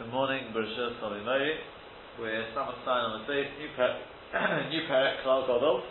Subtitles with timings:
[0.00, 1.60] Good morning, Bereshit Salimari.
[2.18, 4.00] We're Samach Sign on the base, new parak,
[4.72, 5.84] new parak, Klal Godol.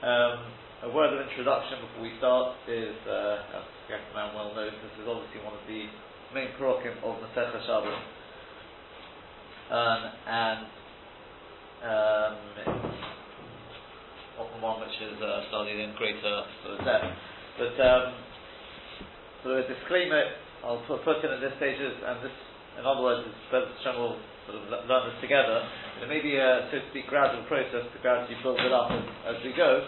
[0.00, 5.04] Um, a word of introduction before we start is, uh, as Gakman well knows, this
[5.04, 5.84] is obviously one of the
[6.32, 8.00] main parokim of Masechah Shabbos.
[9.68, 10.00] Um,
[10.32, 10.64] and
[11.84, 12.40] um,
[14.64, 17.12] one which is uh, studied in greater sort of depth.
[17.60, 20.24] But um, a disclaimer
[20.64, 22.32] I'll put, put in at this stage is, and this
[22.78, 24.16] in other words, Bezat Hashem will
[24.46, 25.64] sort of learn this together.
[26.04, 29.04] It may be a, so to speak, gradual process to gradually build it up as,
[29.32, 29.84] as we go.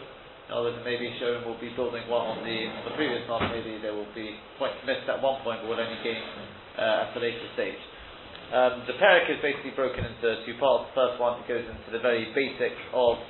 [0.48, 3.52] In other words, maybe Shurim will be building one on the, on the previous month,
[3.52, 6.24] maybe there will be points missed at one point, but will only gain
[6.80, 7.76] uh, at a later stage.
[8.48, 10.88] Um, the parak is basically broken into two parts.
[10.88, 13.20] The first one goes into the very basic of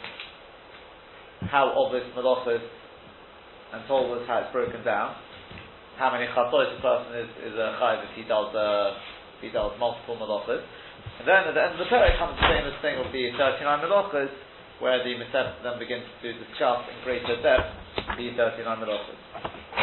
[1.51, 2.63] how obvious malachas
[3.75, 5.19] and tolvas how it's broken down.
[5.99, 8.95] How many chatos a person is, is a chayv if he does uh,
[9.41, 10.63] he does multiple malachas.
[11.19, 13.65] And then at the end of the parak comes the famous thing of the 39
[13.87, 14.31] malachas,
[14.79, 17.75] where the Masech then begins to discuss in greater depth
[18.19, 19.21] the 39 malachas.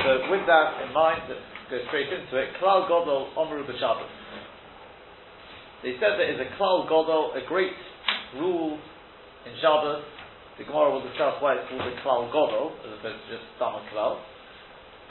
[0.04, 2.56] So with that in mind, let's go straight into it.
[2.60, 4.12] Klal Godol Omru B'Shabbos.
[5.84, 7.76] They said there is a Klal Godol, a great
[8.40, 8.80] rule
[9.46, 10.04] in Shabbos.
[10.58, 13.84] The Gemara will discuss why it's called a Klal Godol, as opposed to just Stamach
[13.92, 14.20] Klal.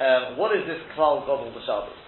[0.00, 2.00] Um, what is this Klal Godol B'Shabbos?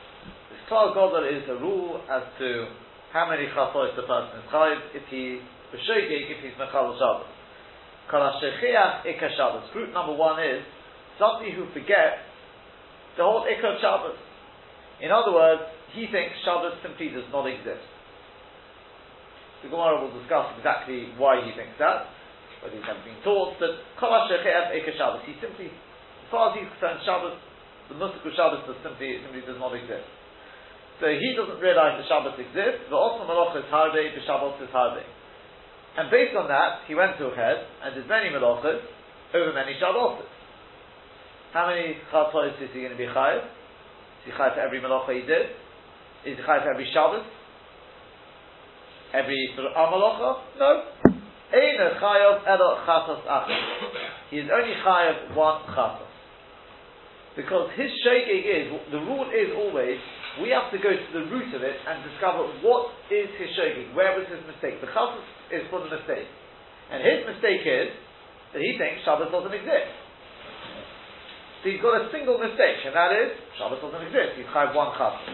[0.66, 2.66] Klal Godel is a rule as to
[3.12, 5.38] how many chafos the person is chayiv if he
[5.70, 7.30] b'shogeg if he's mechal Shabbos.
[8.10, 9.70] Kol shechiach ikka Shabbos.
[9.70, 10.66] Group number one is
[11.22, 12.18] somebody who forgets
[13.16, 14.18] the whole ikka Shabbos.
[14.98, 15.62] In other words,
[15.94, 17.86] he thinks Shabbos simply does not exist.
[19.62, 22.10] The Gemara will discuss exactly why he thinks that,
[22.58, 25.22] whether he's ever been taught that Kol shechiach ikka Shabbos.
[25.30, 27.38] He simply, as far as he's concerned, Shabbos,
[27.86, 30.15] the of Shabbos simply, simply does not exist.
[31.00, 32.88] So he doesn't realize the Shabbos exists.
[32.88, 35.04] The Osman Malach is Harbe, the Shabbos is Harbe.
[35.96, 38.80] And based on that, he went to ahead and did many Malachas
[39.34, 40.24] over many Shabbos.
[41.52, 43.44] How many Chatzos is he going to be Chayiv?
[43.44, 45.56] Is he Chayiv for every Malacha he did?
[46.24, 47.24] Is he Chayiv for every Shabbos?
[49.12, 50.40] Every sort of Amalacha?
[50.58, 50.82] No.
[51.54, 53.56] Eina Chayav Elo Chatos Achim.
[54.30, 56.05] He is only Chayav one Chatos.
[57.36, 60.00] Because his shaking is, the rule is always
[60.40, 63.96] we have to go to the root of it and discover what is his shogeg,
[63.96, 64.80] where was his mistake.
[64.84, 66.28] The chassus is for the mistake.
[66.92, 67.88] And his mistake is
[68.52, 69.92] that he thinks Shabbos doesn't exist.
[71.64, 74.36] So he's got a single mistake, and that is Shabbos doesn't exist.
[74.36, 75.24] He's had one chassus.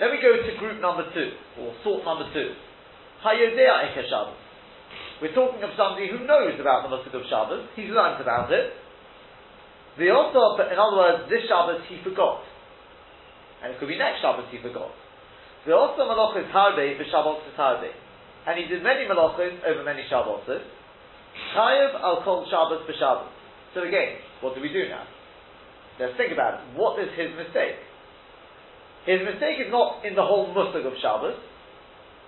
[0.00, 2.56] Then we go to group number two, or sort number two.
[3.20, 4.40] Hayodea Eke Shabbos.
[5.20, 7.68] We're talking of somebody who knows about the Musik of Shabbos.
[7.76, 8.72] He's learned about it.
[9.98, 12.44] The also, in other words, this Shabbos he forgot.
[13.64, 14.92] And it could be next Shabbos he forgot.
[15.64, 17.88] The also malach is harbe, the Shabbos is harbe.
[18.46, 20.44] And he did many malachos over many Shabbos.
[20.46, 23.32] Chayev al kol Shabbos b'Shabbos.
[23.74, 25.04] So again, what do we do now?
[25.98, 26.76] Let's think about it.
[26.76, 27.80] What is his mistake?
[29.08, 31.40] His mistake is not in the whole musag of Shabbos.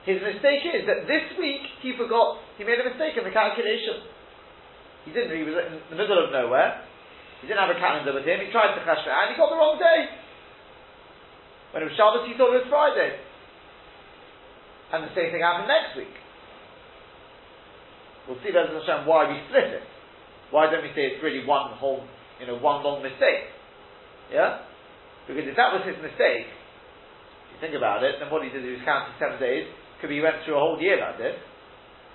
[0.09, 4.09] His mistake is that this week he forgot, he made a mistake in the calculation.
[5.05, 6.81] He didn't, he was in the middle of nowhere,
[7.41, 8.43] he didn't have a calendar with him.
[8.43, 10.11] He tried to chashva and he got the wrong day.
[11.71, 13.21] When it was Shabbos, he thought it was Friday.
[14.91, 16.17] And the same thing happened next week.
[18.25, 19.85] We'll see, Bezos Hashem, why we split it.
[20.51, 22.05] Why don't we say it's really one whole,
[22.41, 23.53] you know, one long mistake?
[24.33, 24.65] Yeah?
[25.29, 28.65] Because if that was his mistake, if you think about it, then what he did,
[28.65, 29.69] he was counting seven days.
[30.01, 31.37] Could be he went through a whole year like this.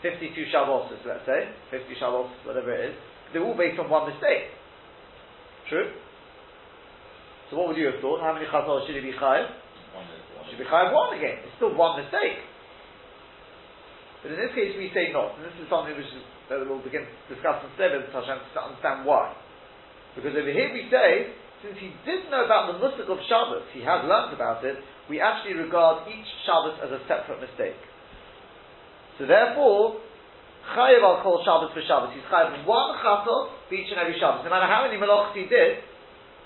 [0.02, 1.50] 52 Shabbos, let's say.
[1.70, 2.96] 50 Shabbos, whatever it is.
[3.32, 4.50] They're all based on one mistake.
[5.70, 5.90] True?
[7.50, 8.20] So what would you have thought?
[8.20, 9.48] How many chazal should he be chayiv?
[10.50, 11.44] Should be chayiv one again.
[11.46, 12.42] It's still one mistake.
[14.24, 15.38] But in this case we say not.
[15.38, 19.04] And this is something which is, that we'll begin to discuss in Seven to understand
[19.08, 19.36] why.
[20.16, 23.82] Because over here we say, since he did know about the musik of Shabbos, he
[23.88, 24.78] has learnt about it,
[25.10, 27.80] we actually regard each Shabbos as a separate mistake.
[29.20, 30.00] So therefore,
[30.72, 32.16] Chayiv kol Shabbos for Shabbos.
[32.16, 34.48] He's chayiv one chatos for each and every Shabbos.
[34.48, 35.84] No matter how many melachos he did,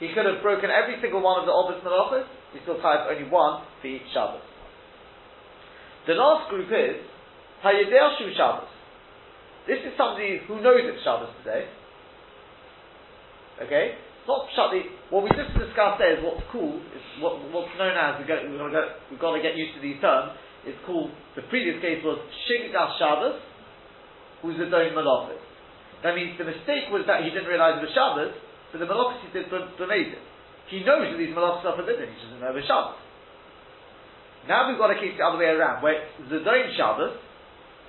[0.01, 2.25] he could have broken every single one of the obvious melachos.
[2.53, 4.41] He still chayiv only one for each Shabbos.
[6.09, 7.05] The last group is
[7.61, 8.73] Hayedel Shu Shabbos.
[9.69, 11.69] This is somebody who knows it's Shabbos today.
[13.61, 13.97] Okay,
[14.27, 14.85] not shadi.
[15.09, 18.45] What we just discussed there is what's called is what, what's known as we've got,
[18.45, 20.37] we've got, to get, used to these terms.
[20.65, 23.41] It's called the previous case was Shigas Shabbos
[24.41, 25.41] who's a doing malachis.
[26.03, 28.33] That means the mistake was that he didn't realize it was Shabbos,
[28.71, 30.23] so the malachis he did it.
[30.67, 33.01] He knows that these malachis are forbidden, he doesn't know it was Shabbos.
[34.47, 37.19] Now we've got to keep the other way around, where Zadoin Shabbos,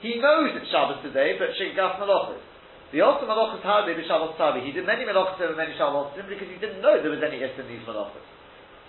[0.00, 2.42] he knows it's Shabbos today, but Shigas Malachas.
[2.90, 6.48] The also Malachas Harbe Shabbos Tabi, he did many Malachas over many Shabbos simply because
[6.48, 8.24] he didn't know there was any Is in these Malachas.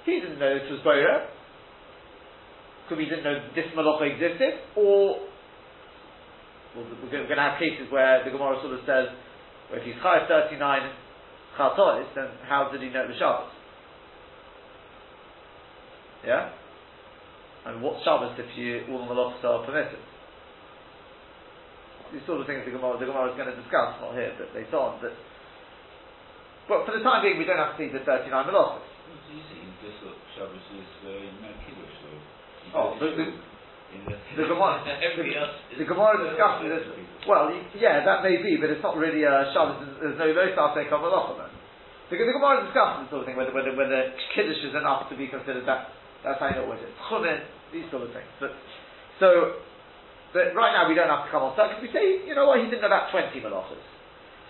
[0.05, 1.27] He didn't know this was Boira,
[2.89, 5.29] because he didn't know this Malacha existed, or
[6.75, 9.09] we're going to have cases where the Gemara sort of says,
[9.69, 10.59] well, if he's Chayav 39
[11.57, 13.49] Chatois, then how did he know the Shabbos?
[16.25, 16.53] Yeah?
[17.65, 19.99] And what Shabbos if you, all the malachas are permitted?
[22.13, 24.53] These sort of things the Gemara, the Gemara is going to discuss, not here, but
[24.53, 24.97] later on.
[25.01, 25.13] But,
[26.69, 28.85] but for the time being, we don't have to see the 39 malachas.
[29.09, 29.61] It's easy,
[30.05, 32.09] look, Shabbos is uh, Kiddush, so...
[32.77, 33.48] Oh, the,
[33.89, 36.85] the, the Gemara, else the Gemara discusses this.
[37.25, 39.81] Well, yeah, that may be, but it's not really a Shabbos.
[39.99, 40.45] There's no no
[40.93, 41.53] on Malacha then.
[42.09, 45.15] Because the Gemara discusses this sort of thing, whether, whether, whether Kiddush is enough to
[45.17, 45.93] be considered that.
[46.23, 46.95] That's how you know what it is.
[47.07, 47.39] Chumin,
[47.71, 48.27] these sort of things.
[48.41, 48.51] But
[49.21, 49.61] so,
[50.33, 52.45] but right now we don't have to come on that because we say, you know
[52.45, 53.81] what, he didn't know about twenty malachas.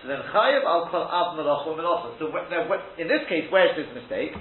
[0.01, 2.17] So then chayav al kol av malacha malacha.
[2.17, 4.33] So when, now, when, in this case, where's his mistake?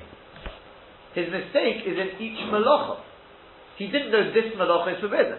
[1.12, 3.02] His mistake is in each malacha.
[3.78, 5.38] He didn't know this malacha is forbidden.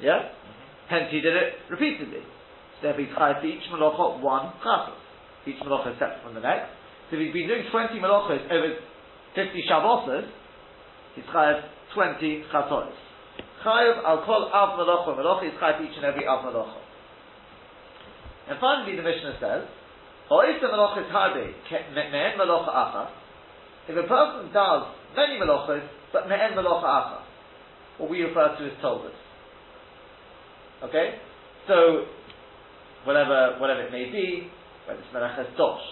[0.00, 0.32] Yeah?
[0.88, 2.24] Hence he did it repeatedly.
[2.80, 4.96] So therefore he's chayav for each malacha one chatos.
[5.46, 6.72] Each malacha is separate from the next.
[7.10, 8.80] So if he's been doing 20 malachas over
[9.36, 10.24] 50 Shabbos,
[11.14, 12.96] he's chayav 20 chatos.
[13.60, 16.80] Chayav al kol av malacha malacha is chayav each and every av malacha.
[18.48, 19.68] And finally the Mishnah says,
[20.32, 21.44] Ha'isa malacha is harbe,
[21.92, 23.10] me'en malacha achas.
[23.86, 25.84] If a person does many malachas,
[26.14, 27.26] but me'en malacha achas,
[27.98, 29.18] what we refer to as toldas.
[30.84, 31.18] Okay?
[31.66, 32.06] So,
[33.02, 34.48] whatever, whatever it may be,
[34.86, 35.82] whether it's melachas dosh.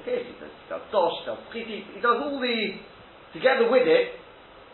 [0.00, 2.80] Okay, so he does, dosh, he does chiti, he does all the,
[3.34, 4.16] together with it,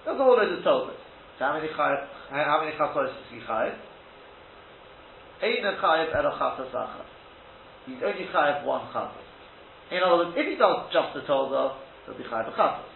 [0.05, 1.03] does all those toldas.
[1.39, 3.75] So how many chayav, how many chatos does he chayav?
[5.43, 7.11] Ein er chayav elo er chatos achas.
[7.85, 9.27] He's only chayav one chatos.
[9.91, 11.75] In other words, if he does just the tolda,
[12.07, 12.96] he'll be chayav a chatos.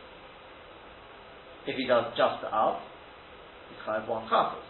[1.66, 2.80] If he does just the av,
[3.68, 4.64] he's chayav one chatos.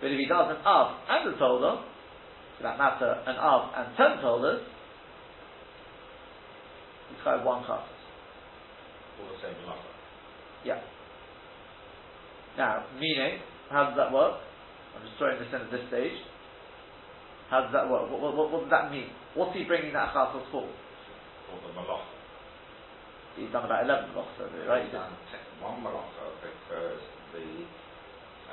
[0.00, 1.82] But if he does an av and a tolda,
[2.56, 4.62] for that matter, an av and ten toldas,
[7.10, 7.98] he's chayav one chatos.
[9.20, 9.90] All the same malacha.
[10.64, 10.80] Yeah.
[12.56, 13.40] Now, meaning,
[13.70, 14.38] how does that work?
[14.94, 16.14] I'm just throwing this in at this stage.
[17.50, 18.10] How does that work?
[18.10, 19.10] What, what, what, what does that mean?
[19.34, 20.62] What's he bringing that chatos for?
[20.62, 22.13] Or the malacha.
[23.34, 24.86] He's done about 11 blocks over it, right?
[24.86, 27.02] He He's did- done te- One malacha because
[27.34, 27.46] the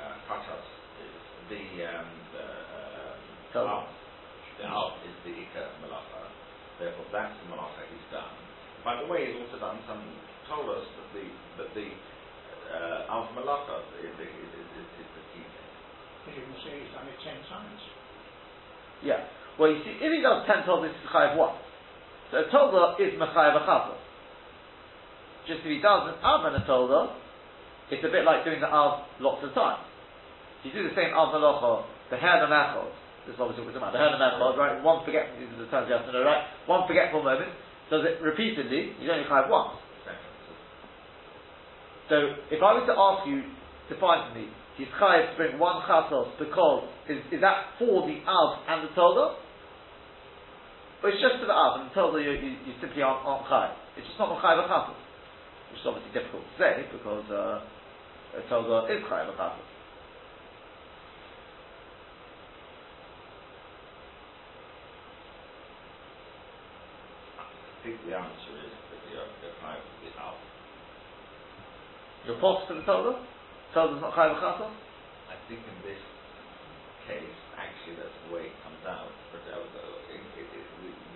[0.00, 0.66] uh, chatas
[1.02, 1.18] is
[1.50, 3.18] the um, the um,
[3.52, 3.86] Tell.
[4.58, 6.22] The alf is the ikka malacha.
[6.80, 8.32] Therefore, that's the malacha he's done.
[8.82, 10.02] By the way, he's also done some.
[10.50, 11.24] Told us that the
[11.62, 11.88] that the
[12.72, 15.70] uh, alf malacha is, is, is, is, is the key thing.
[16.26, 17.82] But you can say he's done it ten times.
[19.06, 19.22] Yeah.
[19.60, 21.54] Well, you see, if he does 10 toldas, it's chayav 1.
[22.32, 24.00] So a tolda is mechayav a chatos.
[25.46, 27.18] Just if he does an av and a tolda,
[27.90, 29.82] it's a bit like doing the av lots of times.
[30.62, 32.94] If you do the same av malacha, the hair and mechod,
[33.26, 34.78] this is obviously what we're talking about, the hair and mechod, right?
[34.80, 36.46] One forgetful, these are the terms you have to know, right?
[36.70, 37.50] One forgetful moment,
[37.90, 39.76] does it repeatedly, you only chayav once.
[42.08, 43.42] So if I was to ask you
[43.90, 44.46] to find me,
[44.78, 48.90] he's chayav to bring one chatos because is, is that for the av and the
[48.94, 49.36] tolda?
[51.02, 53.50] Or it's just for the av and the tolda you, you, you simply aren't, aren't
[53.50, 53.74] chayav.
[53.98, 55.01] It's just not chayav a chatos,
[55.72, 57.64] which is obviously difficult to say because uh,
[58.36, 59.32] a tolda is chayav a.
[59.32, 59.56] I
[67.80, 70.36] think the answer is that the the five of the alf.
[72.28, 73.16] You're forced to the tolda.
[73.72, 74.68] Tolda's not chayav a.
[74.68, 76.04] I think in this
[77.08, 79.08] case, actually, that's the way it comes out.
[79.32, 80.66] But uh, it, it, it,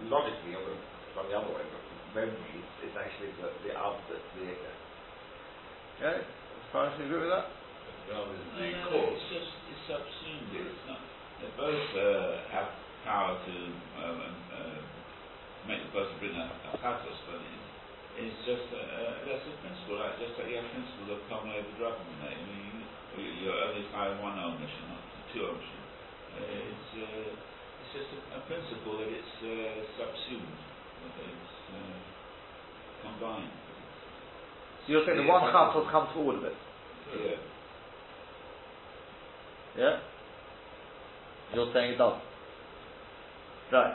[0.09, 1.61] logically, it would have gone the other way.
[1.61, 1.86] But
[2.17, 4.73] from memory, it's, it's actually the, the alf that's the ikka.
[6.01, 7.49] Okay, as far as you agree with that.
[8.09, 9.13] Well, it's No, the no, cause.
[9.17, 10.51] it's just it's subsumed.
[10.57, 11.03] It's not.
[11.45, 12.69] They both uh, have
[13.05, 13.55] power to
[14.01, 14.21] um,
[14.53, 14.81] uh,
[15.69, 17.63] make the person bring a, a chatos, but it,
[18.25, 20.01] it's just uh, uh, that's a principle.
[20.01, 23.61] Like just like you have principle of common over drug I mean, you, you, you're
[23.69, 25.83] only high one omission, not two omission.
[26.33, 27.31] Uh, it's uh,
[27.85, 30.61] it's just a, a principle that it's uh, subsumed,
[31.05, 33.51] that it's uh, combined.
[34.87, 36.55] So you're saying the one chatos comes for all of it.
[37.11, 37.41] Yeah.
[39.79, 39.97] Yeah?
[41.55, 42.23] You're saying it doesn't.
[43.73, 43.95] Right.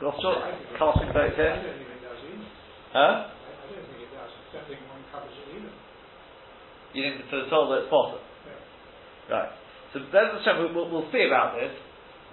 [0.00, 0.34] Goshel,
[0.78, 1.56] casting vote I here.
[1.56, 2.48] don't think it does either.
[2.92, 3.00] Huh?
[3.00, 4.30] I I don't think it does.
[4.52, 5.72] So don't one covers it either.
[6.92, 8.20] You think for the Torah it's possible?
[8.20, 9.32] Yeah.
[9.34, 9.50] Right.
[9.92, 11.72] So Bez Hashem, we'll, we'll, we'll see about this.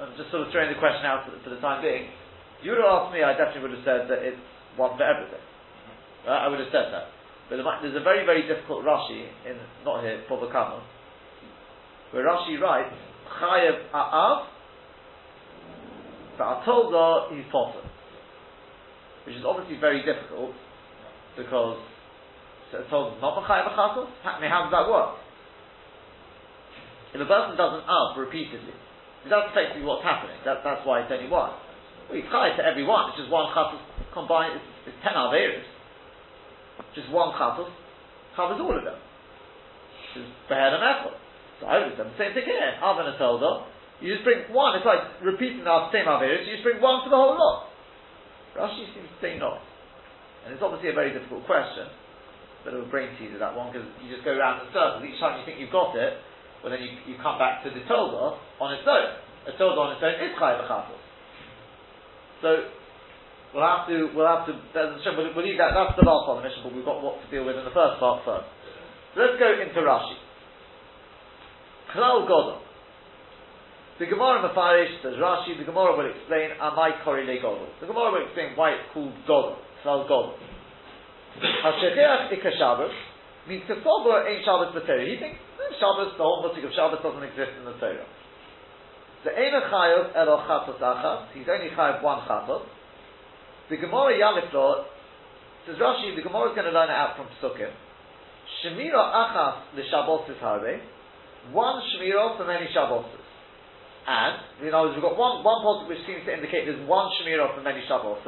[0.02, 2.10] I'm just sort of throwing the question out for the, for the time being.
[2.64, 4.40] You would have asked me, I definitely would have said that it's
[4.80, 5.44] one for everything.
[5.44, 6.32] Mm-hmm.
[6.32, 6.42] Right?
[6.44, 7.12] I would have said that.
[7.52, 10.80] But there's a very, very difficult Rashi in, not here, Bava Kamma,
[12.12, 12.96] where Rashi writes,
[13.28, 14.48] Chayev A'av,
[16.38, 17.84] but Atolda, he's potter.
[19.28, 20.56] Which is obviously very difficult,
[21.38, 21.78] because
[22.74, 24.10] is not Chayev Achatos?
[24.26, 25.20] I mean, how does that work?
[27.14, 28.74] If a person doesn't Av repeatedly,
[29.30, 30.36] that's effectively what's happening.
[30.46, 31.52] That, that's why it's only one.
[32.08, 33.82] Well, he's Chayev to every one, it's just one Chatos
[34.14, 35.66] combined, it's, it's ten Averis.
[36.96, 37.70] Just one Chatos
[38.36, 39.00] covers all of them.
[40.14, 41.18] Is Beher and Echel.
[41.58, 42.78] So I would have done the same thing here.
[42.82, 43.66] Av and Atolda,
[43.98, 47.10] you just bring one, it's like repeating our same Averis, you just bring one for
[47.10, 47.74] the whole lot.
[48.54, 49.58] Rashi seems to say not.
[50.46, 51.90] And it's obviously a very difficult question.
[52.62, 55.04] Bit of a brain teaser that one because you just go around in circles.
[55.04, 56.16] Each time you think you've got it,
[56.64, 59.20] well then you, you come back to the Tolda on its own.
[59.50, 61.04] A Tolda on its own is Chayav Achatos.
[62.44, 62.68] So
[63.56, 66.52] we'll have to we'll have to we'll, leave that that's the last part of the
[66.52, 68.52] mission, but we've got what to deal with in the first part first.
[69.16, 70.20] So let's go into Rashi.
[71.96, 72.60] Klal Godel.
[74.02, 77.72] The Gemara Mafarish says Rashi, the Gemara will explain Amai Kori Le Godel.
[77.80, 80.36] The Gemara will explain why it's called Godel, Klal Godel.
[81.40, 82.92] Hashecheach Ika Shabbos
[83.48, 85.08] means Kesobo ain't Shabbos B'Torah.
[85.08, 85.40] He thinks
[85.80, 88.04] Shabbos, the whole musik of Shabbos doesn't exist in the Torah.
[89.24, 92.68] So Eina Chayav Elo Chatos Achas, he's only Chayav one Chatos.
[93.70, 94.84] The Gemara Yaliflo
[95.66, 97.72] says Rashi, the Gemara is going to learn it out from Psukim.
[98.60, 100.76] Shemira Achas L'Shabbos is Harbe,
[101.54, 103.06] one Shemira for many Shabbos.
[104.04, 107.56] And, in know, we've got one, one posture which seems to indicate there's one Shemira
[107.56, 108.20] for many Shabbos.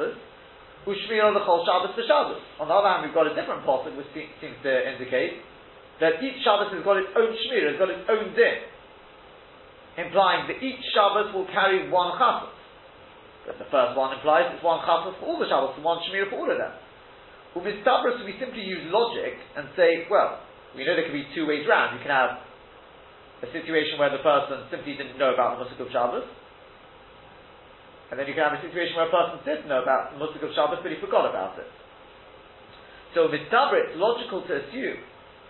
[0.88, 2.40] Ushmira whole Shabbos for Shabbos.
[2.56, 5.44] On the other hand, we've got a different pasuk which seems to indicate
[6.00, 8.56] that each Shabbos has got its own Shmira, has got its own din,
[9.96, 12.52] implying that each Shabbos will carry one Chatos.
[13.46, 16.28] But the first one implies it's one Chatos for all the Shabbos and one Shmira
[16.30, 16.74] for all of them.
[17.56, 20.44] With Mistabros, we simply use logic and say, well,
[20.76, 21.96] we know there can be two ways round.
[21.96, 22.44] You can have
[23.40, 26.28] a situation where the person simply didn't know about the Musik of Shabbos,
[28.12, 30.44] and then you can have a situation where a person did know about the Musik
[30.44, 31.68] of Shabbos, but he forgot about it.
[33.16, 35.00] So with Mitzabra, it's logical to assume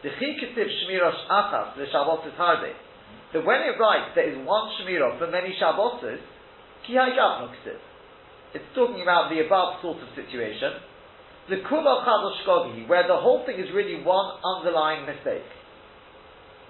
[0.07, 2.71] the Chiketiv Shmirosh Achas, the Shabbos is Harbe,
[3.33, 6.21] that when it writes there is one Shmirah for many Shabboses,
[6.87, 7.81] Ki Haygav Nuksiv.
[8.55, 10.81] It's talking about the above sort of situation.
[11.51, 15.47] The Kula Chadosh Shkogi, where the whole thing is really one underlying mistake.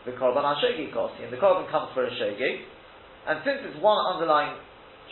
[0.05, 2.63] The Korban HaShegi Kosi, and the Korban comes for a Shegi,
[3.27, 4.57] and since it's one underlying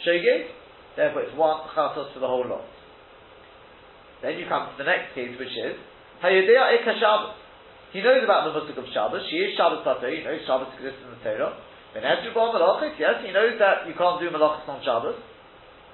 [0.06, 0.48] Shegi,
[0.96, 2.66] Therefore, it's one chatos for the whole lot.
[4.22, 5.74] Then you come to the next case, which is
[6.22, 7.34] Hayodea Eka Shabbos.
[7.94, 9.22] He knows about the musik of Shabbos.
[9.30, 10.10] She is Shabbos Pater.
[10.10, 11.54] He knows Shabbos exists in the Torah.
[11.94, 15.14] Yes, he knows that you can't do Malachis on Shabbos.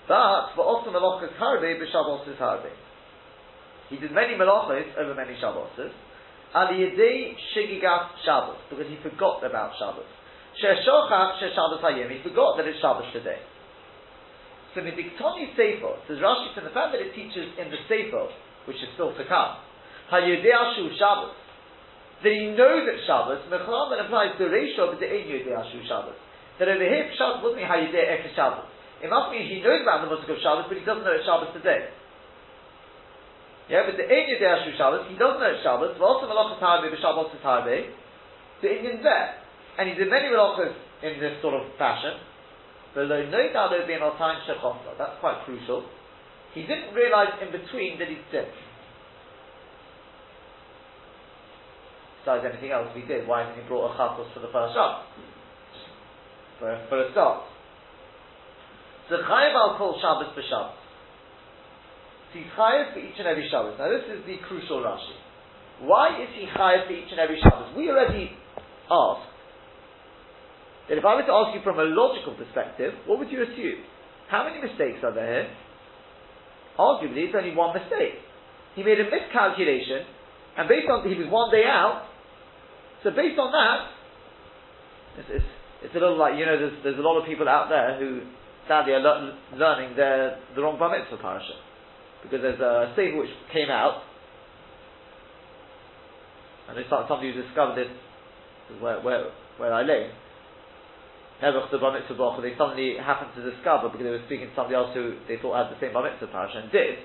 [0.08, 2.72] But for also Malachis Harbe, Shabbos is Harbe.
[3.92, 5.92] He did many Malachis over many Shabboses.
[6.56, 10.08] Ali Yedei Shigigas Shabbos because he forgot about Shabbos.
[10.56, 12.08] Sheshochach Shabbos Hayim.
[12.16, 13.44] He forgot that it's Shabbos today.
[14.74, 18.32] So Midiktoni Sefer, says Rashi, from the fact that it teaches in the Sefer,
[18.64, 19.60] which is still to come,
[20.10, 21.36] Hayudeashu Shabbos,
[22.20, 26.16] that he knows that Shabbos, Mechlam, that implies the ratio of the Ein Yudeashu Shabbos.
[26.60, 28.68] That over here, Shabbos doesn't mean Hayudea Eka Shabbos.
[29.00, 31.24] It must mean he knows about the Musik of Shabbos, but he doesn't know it's
[31.24, 31.88] Shabbos today.
[33.72, 36.92] Yeah, but the Ein Yudeashu Shabbos, he doesn't know it's Shabbos, but also Malachas Harbe,
[36.92, 37.88] but Shabbos Harbe,
[38.60, 39.40] the Inyan there.
[39.80, 42.20] And he did many Malachas in this sort of fashion,
[42.92, 45.00] But Below no doubt being time shechosla.
[45.00, 45.88] That's quite crucial.
[46.52, 48.28] He didn't realize in between that he'd.
[52.20, 55.08] Besides anything else we did, why hasn't he brought a chatos for the first shot?
[56.60, 57.48] For, for a start.
[59.08, 60.76] So chayiv al kol Shabbos b'Shabbos.
[62.30, 63.80] So he's chayiv for each and every Shabbos.
[63.80, 65.16] Now this is the crucial Rashi.
[65.80, 67.72] Why is he chayiv for each and every Shabbos?
[67.74, 68.36] We already
[68.92, 69.32] asked
[70.92, 73.80] that if I were to ask you from a logical perspective, what would you assume?
[74.28, 75.50] How many mistakes are there here?
[76.78, 78.20] Arguably, it's only one mistake.
[78.76, 80.06] He made a miscalculation,
[80.58, 82.09] and based on he was one day out,
[83.02, 83.90] so based on that,
[85.18, 85.50] it's, it's,
[85.82, 88.20] it's a little like you know, there's, there's a lot of people out there who
[88.68, 91.56] sadly are le- learning their the wrong bar mitzvah parasha
[92.22, 94.02] because there's a sefer which came out,
[96.68, 97.88] and there's somebody who discovered this
[98.80, 100.12] where where where I live
[101.40, 105.56] they suddenly happened to discover because they were speaking to somebody else who they thought
[105.56, 107.00] had the same Bar Mitzvah parasha and did,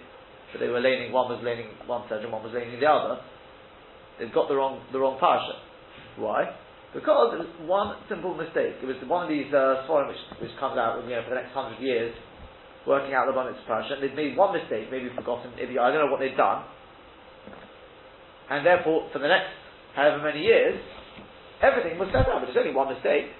[0.52, 3.22] but they were leaning, one was leaning one and one was leaning the other.
[4.20, 5.56] they've got the wrong the wrong parsha.
[6.18, 6.56] Why?
[6.94, 8.80] Because it was one simple mistake.
[8.80, 11.52] It was one of these uh, which, which comes out you know, for the next
[11.52, 12.16] hundred years,
[12.88, 14.00] working out the Bonnet parsha.
[14.00, 15.52] They've made one mistake, maybe forgotten.
[15.60, 16.64] Maybe, I don't know what they've done,
[18.50, 19.52] and therefore for the next
[19.92, 20.80] however many years,
[21.62, 22.40] everything was set up.
[22.40, 23.36] But it's only one mistake.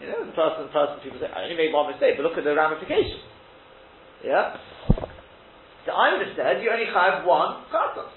[0.00, 2.36] You know, the person, the person, people say, I only made one mistake, but look
[2.36, 3.22] at the ramifications.
[4.20, 4.58] Yeah?
[5.86, 8.10] So I would have said, you only have one chatos.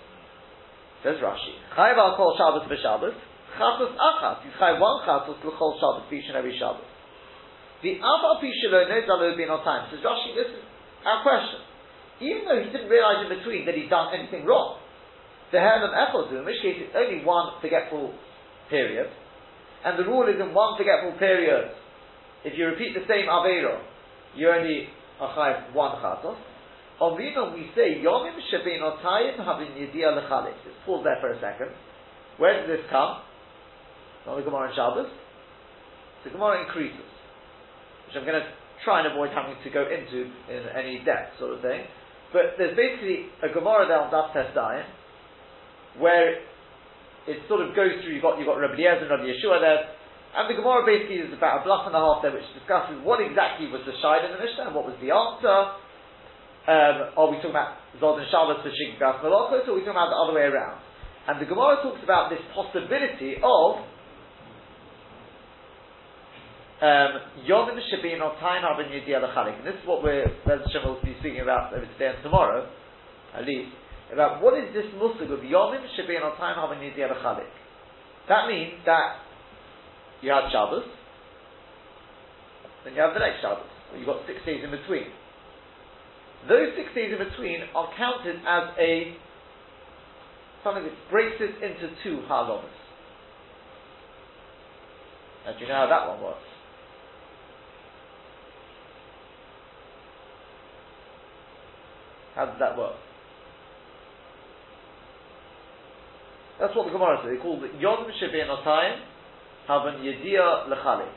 [1.06, 1.54] Says Rashi.
[1.78, 3.14] Chayav al kol Shabbos b'Shabbos.
[3.62, 4.42] Chatos achas.
[4.42, 6.82] You chayav one chatos l'chol Shabbos each and every Shabbos.
[7.86, 9.86] The Aval Pishalo knows that there no time.
[9.94, 10.66] Says Rashi, this is
[11.06, 11.62] our question.
[12.26, 14.82] Even though he didn't realize in between that he'd done anything wrong,
[15.52, 18.16] the Herman Echel in which case it's only one forgetful
[18.72, 19.06] period,
[19.86, 21.70] and the rule is in one forgetful period,
[22.44, 23.78] if you repeat the same Aveiro,
[24.34, 24.90] you only
[25.22, 26.36] are one Chatos.
[27.02, 30.56] On Rima we say, Yomim Shabin Otayim Havin Yedia Lechalik.
[30.64, 31.76] Let's pause there for a second.
[32.38, 33.20] Where does this come?
[34.26, 35.12] Not the Gemara in Shabbos.
[36.24, 37.12] The Gemara in Krisus,
[38.08, 38.48] which I'm going to
[38.84, 41.86] try and avoid having to go into in any depth, sort of thing.
[42.34, 44.88] But there's basically a Gemara there on Daf Testayim,
[46.00, 46.42] where
[47.28, 48.18] it sort of goes through.
[48.18, 49.86] You've got you've got Rabbi Eliezer and Rabbi Yeshua there,
[50.36, 53.22] and the Gemara basically is about a block and a half there, which discusses what
[53.22, 55.78] exactly was the shide in the Mishnah and what was the answer.
[56.66, 59.94] Um, are we talking about Zod and Shabbos for Shigas Malachos, or are we talking
[59.94, 60.82] about the other way around?
[61.30, 63.86] And the Gemara talks about this possibility of
[66.82, 67.12] um,
[67.46, 71.14] Yomim Shabin or Tain Haben Yediyah And this is what we're, Bez Hashem will be
[71.22, 72.66] speaking about today and tomorrow,
[73.38, 73.70] at least
[74.12, 77.50] about what is this musig of Yomim Shebein al Time Havanidi Chalik.
[78.28, 79.22] That means that
[80.22, 80.86] you have Shabbos,
[82.84, 83.70] then you have the next Shabbos.
[83.98, 85.14] You've got six days in between.
[86.48, 89.18] Those six days in between are counted as a
[90.64, 92.64] something that breaks it into two halamas.
[95.46, 96.40] Now, do you know how that one works?
[102.36, 102.96] How does that work?
[106.60, 107.32] That's what the Gemara says.
[107.32, 109.00] They call it Yom Otayim
[109.70, 111.12] Havan Yedia Lechalik.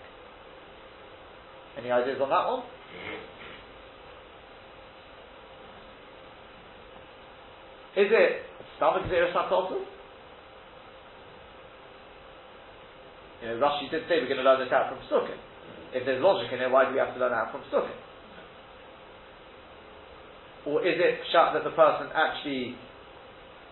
[1.79, 2.63] Any ideas on that one?
[7.99, 9.83] Is it stomach Xeris HaTotu?
[13.43, 15.39] You know, Rashi did say we're going to learn this out from Psukim.
[15.93, 17.95] If there's logic in it, why do we have to learn out from Psukim?
[20.67, 22.77] Or is it shot that the person actually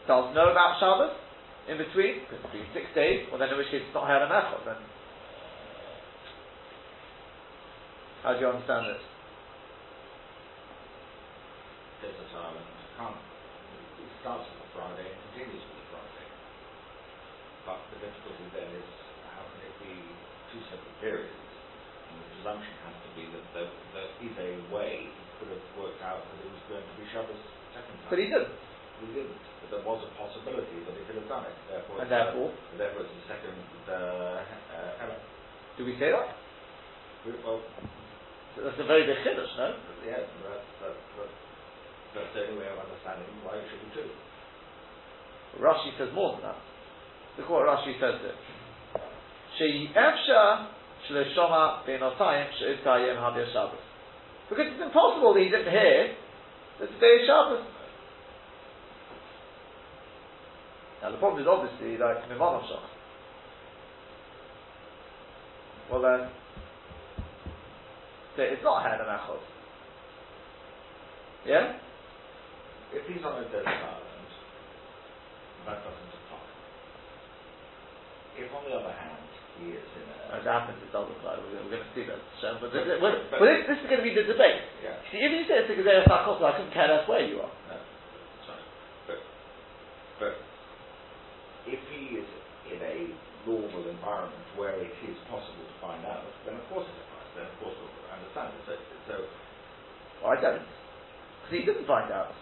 [0.07, 1.27] does know about Shabbos?
[1.69, 4.31] in between, because it's been six days, well then in which case it's not Hayal
[4.31, 4.79] Echot, then.
[8.23, 9.03] How do you understand this?
[12.03, 13.19] Desert Island can't.
[13.19, 13.36] It
[14.27, 16.27] starts on Friday and continues on Friday.
[17.63, 18.91] But the difficulty then is
[19.39, 19.95] how can it be
[20.51, 21.31] two separate periods?
[22.11, 25.63] And the presumption has to be that there, there is a way he could have
[25.79, 27.39] worked out that it was going to be Shabbos
[27.71, 28.11] second time.
[28.11, 28.51] But he didn't.
[28.99, 31.55] He didn't But there was a possibility that he could have done it.
[31.71, 33.55] Therefore, and therefore, a, therefore it's the second
[33.87, 35.15] uh, uh,
[35.79, 36.35] Do we say that?
[37.23, 37.63] We, well,
[38.59, 39.71] that's a very big chiddush, no?
[40.03, 41.46] Yes, that's, that's, that's,
[42.17, 44.09] that's the only way of understanding why it should be two.
[45.61, 46.61] Rashi says more than that.
[47.37, 48.41] Look what Rashi says there.
[49.61, 50.73] She'efsha
[51.09, 53.85] shloshoma be'notayim she'ivkayim habir Shabbos.
[54.49, 56.17] Because it's impossible that he didn't hear
[56.81, 57.65] that today is Shabbos.
[61.03, 62.89] Now the problem is obviously like Mimanov Shach.
[65.91, 66.29] Well then,
[68.39, 69.39] it's not Hannah Machos.
[71.47, 71.79] Yeah?
[72.95, 74.31] If he's on a desert island,
[75.67, 76.45] that doesn't apply.
[78.39, 79.27] If on the other hand,
[79.59, 80.39] he is in a...
[80.39, 81.41] As happens, it does apply.
[81.41, 82.21] We're, we're going to see that.
[82.61, 84.63] But, this, but, but this, this, is going to be the debate.
[84.85, 85.01] Yeah.
[85.11, 87.53] See, if you say it's a Gezerah Sakos, I couldn't care less where you are.
[87.73, 87.77] No.
[88.45, 88.65] Sorry.
[89.09, 89.21] But,
[90.21, 90.35] but
[91.67, 92.29] if he is
[92.71, 92.97] in a
[93.47, 97.31] normal environment where it is possible to find out, then of course it applies.
[97.35, 98.63] Then of course we'll understand it.
[98.67, 98.75] So,
[99.11, 99.15] so
[100.23, 102.35] well, I don't, because he didn't find out.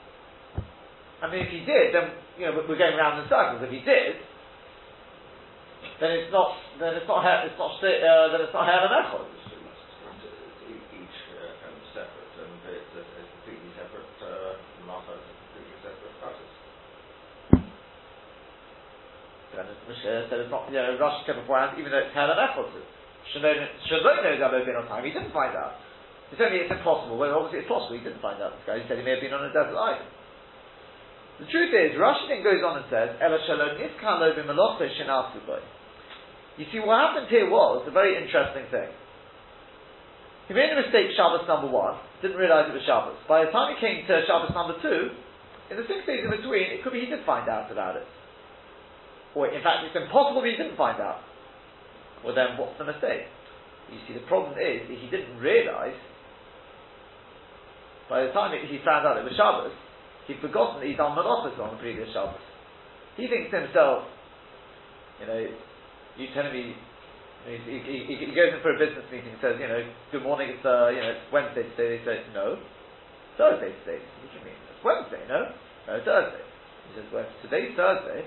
[1.25, 3.65] I mean, if he did, then you know we're going around in circles.
[3.65, 4.21] If he did,
[5.97, 9.25] then it's not then it's not it's not uh, then it's not Helen Echol.
[9.25, 14.05] Each uh, kind separate, and it's a, it's a completely separate.
[14.21, 16.53] Uh, completely separate process.
[19.55, 22.69] And Moshe said it's not, you know, Rashi said beforehand, even though it's Helen Echot.
[23.33, 23.65] Shalom
[24.21, 25.09] knows that been on time.
[25.09, 25.81] He didn't find out.
[26.29, 27.17] He said it's impossible.
[27.17, 27.97] Well, obviously it's possible.
[27.97, 28.61] He didn't find out.
[28.61, 28.77] This guy.
[28.83, 30.11] He said he may have been on a desert island.
[31.41, 34.87] The truth is, Rashi then goes on and says, Ela shalom nifkan lo b'melocha.
[36.57, 38.91] You see, what happened here was a very interesting thing.
[40.47, 43.19] He made a mistake Shabbos number one, didn't realize it was Shabbos.
[43.27, 45.11] By the time he came to Shabbos number two,
[45.73, 48.07] in the six days in between, it could be he did find out about it.
[49.35, 51.25] Or in fact, it's impossible he didn't find out.
[52.23, 53.27] Well then, what's the mistake?
[53.91, 55.97] You see, the problem is that he didn't realize,
[58.09, 59.75] by the time he found out it was Shabbos,
[60.27, 62.41] he'd forgotten that he'd done Malachas on the previous Shabbos.
[63.17, 64.05] He thinks to himself,
[65.21, 65.41] you know,
[66.17, 66.75] you telling me,
[67.45, 70.25] he, he, he, he, goes in for a business meeting and says, you know, good
[70.25, 72.01] morning, it's, uh, you know, it's Wednesday today.
[72.01, 72.57] They say, no,
[73.37, 74.01] Thursday today.
[74.01, 74.59] What do you mean?
[74.73, 75.53] It's Wednesday, no?
[75.87, 76.41] No, Thursday.
[76.41, 78.25] He says, well, today's Thursday.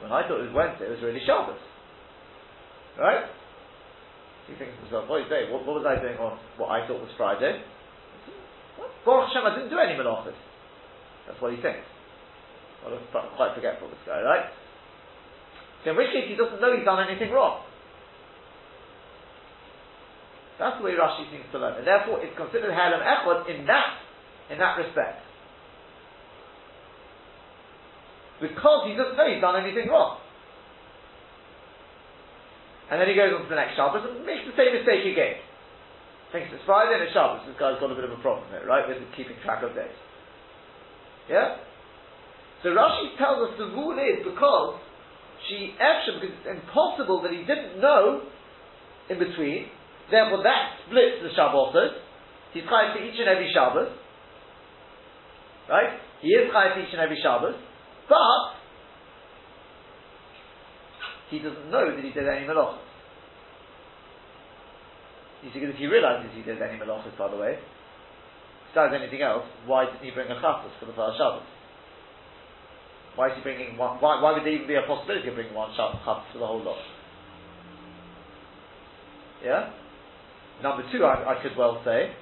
[0.00, 1.60] When I thought it was Wednesday, it was really Shabbos.
[2.98, 3.28] Right?
[4.50, 5.46] He thinks to himself, what is day?
[5.46, 7.62] What, what was I doing on what I thought was Friday?
[9.04, 10.38] Baruch Hashem, I didn't do any malachas.
[11.26, 11.86] That's what he thinks.
[12.82, 12.98] Well,
[13.36, 14.46] quite forgetful, this guy, right?
[15.84, 17.62] So in which case he doesn't know he's done anything wrong.
[20.58, 21.78] That's the way Rashi seems to learn.
[21.78, 23.98] And therefore it's considered Halem Echad in that
[24.50, 25.22] in that respect.
[28.38, 30.18] Because he doesn't know he's done anything wrong.
[32.90, 35.40] And then he goes on to the next Shabbos and makes the same mistake again.
[36.32, 37.44] Thinks it's Friday and it's Shabbos.
[37.44, 39.92] This guy's got a bit of a problem here, right, with keeping track of days.
[41.28, 41.60] Yeah?
[42.64, 44.80] So Rashi tells us the rule is because
[45.44, 48.24] she extra because it's impossible that he didn't know
[49.10, 49.68] in between.
[50.08, 52.00] Therefore, that splits the Shabbotot.
[52.56, 53.92] He's chayav for each and every Shabbos,
[55.68, 56.00] right?
[56.20, 57.56] He is chayav for each and every Shabbos,
[58.08, 58.56] but
[61.28, 62.91] he doesn't know that he did any melachos.
[65.42, 67.58] You see, because if he realizes he did any melachos, by the way,
[68.70, 71.42] besides anything else, why didn't he bring a chatos for the first Shabbos?
[73.16, 73.98] Why is he bringing one?
[73.98, 76.62] Why, why would there even be a possibility of bringing one chatas for the whole
[76.62, 76.78] lot?
[79.44, 79.70] Yeah.
[80.62, 82.14] Number two, I, I could well say.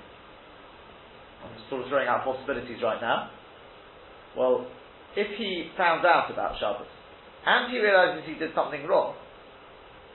[1.45, 3.31] I'm sort of throwing out possibilities right now.
[4.37, 4.67] Well,
[5.17, 6.89] if he found out about Shabbos
[7.47, 9.15] and he realizes he did something wrong,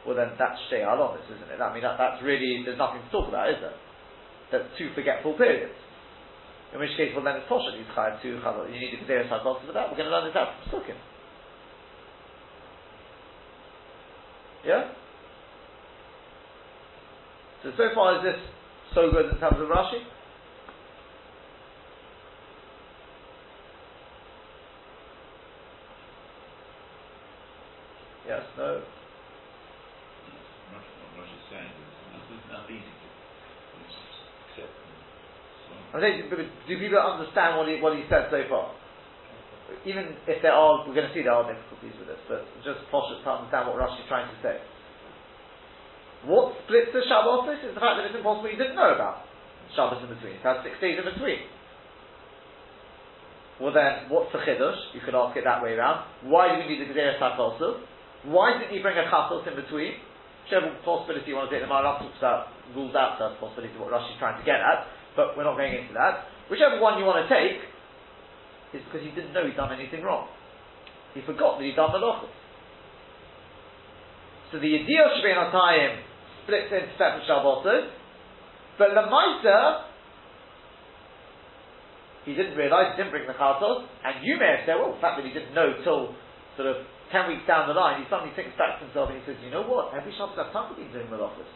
[0.05, 1.59] well then that's Shei Alonis, isn't it?
[1.59, 3.77] I mean, that, that's really, there's nothing to talk about, is there?
[4.51, 5.73] That's two forgetful periods.
[6.73, 8.67] In which case, well then it's Poshet, he's chayav to Chalot.
[8.67, 9.89] You need a Gzeres HaKos for that.
[9.89, 10.97] We're going to learn this out from Psukim.
[14.65, 14.91] Yeah?
[17.63, 18.41] So, so far is this
[18.93, 20.03] so good in terms of Rashi?
[28.27, 28.81] Yes, no?
[30.73, 33.07] What Rashi's saying is not easy to
[34.49, 34.73] accept.
[35.95, 38.75] I'm saying, do people understand what he, what he said so far?
[39.87, 42.83] Even if there are, we're going to see there are difficulties with this, but just
[42.91, 44.59] posh to understand what Rashi is trying to say.
[46.27, 49.23] What splits the Shabbos is the fact that it's impossible you didn't know about
[49.71, 50.35] Shabbos in between.
[50.35, 51.47] It has six days in between.
[53.63, 54.91] Well then, what's the chiddush?
[54.91, 56.27] You could ask it that way around.
[56.27, 58.35] Why do we need the Gzeres HaKosu?
[58.35, 59.95] Why didn't he bring a chatos in between?
[60.43, 63.95] Whichever possibility you want to take, the Maharam talks about, rules out that possibility what
[63.95, 66.27] Rashi is trying to get at but we're not going into that.
[66.51, 67.63] Whichever one you want to take
[68.75, 70.27] is because he didn't know he'd done anything wrong.
[71.15, 72.31] He forgot that he'd done the lochus.
[74.51, 76.03] So the idea of Shvein Atayim
[76.43, 77.89] splits into separate Shabbotos,
[78.77, 79.87] but the Maisa,
[82.27, 85.01] he didn't realize, he didn't bring the Chatos, and you may have said, well, the
[85.01, 86.13] fact that he didn't know till
[86.59, 89.23] sort of 10 weeks down the line, he suddenly thinks back to himself and he
[89.25, 91.47] says, you know what, every Shabbos I've been doing Malachas.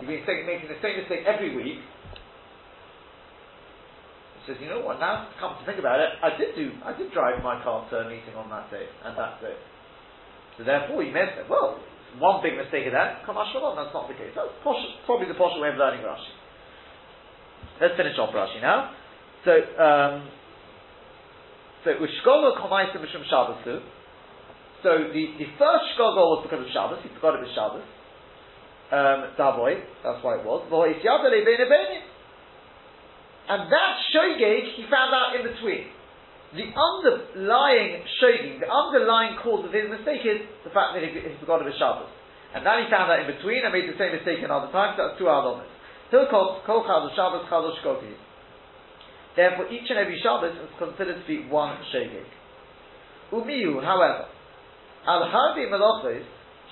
[0.00, 1.78] He's been making the same mistake every week,
[4.46, 7.12] says, you know what, now come to think about it, I did do, I did
[7.12, 9.56] drive my car to a meeting on that day, and that day.
[10.58, 11.80] So therefore, may have said, well,
[12.18, 14.30] one big mistake of that, Kamash Shalom, that's not the case.
[14.36, 16.30] That's posh, probably the posh way of learning Rashi.
[17.80, 18.94] Let's finish off Rashi now.
[19.42, 20.30] So, um,
[21.82, 23.82] so Ushkolo Komaisa Mishum Shabbasu.
[24.84, 27.82] So the, the first Shkogol was because of Shabbos, he forgot it was Shabbos.
[28.92, 30.62] Um, Davoy, that's why it was.
[33.48, 35.92] And that shogeg he found out in between.
[36.54, 41.34] The underlying shogeg, the underlying cause of his mistake is the fact that he, he
[41.42, 42.08] forgot of his Shabbos.
[42.54, 45.10] And then he found out in between and made the same mistake another time, so
[45.10, 45.66] that's two alomas.
[46.14, 47.42] Hilkot, kol Shabbos.
[49.34, 52.30] Therefore, each and every Shabbos is considered to be one shogeg.
[53.32, 54.30] Umiyu, however,
[55.06, 56.22] al harbi melochis,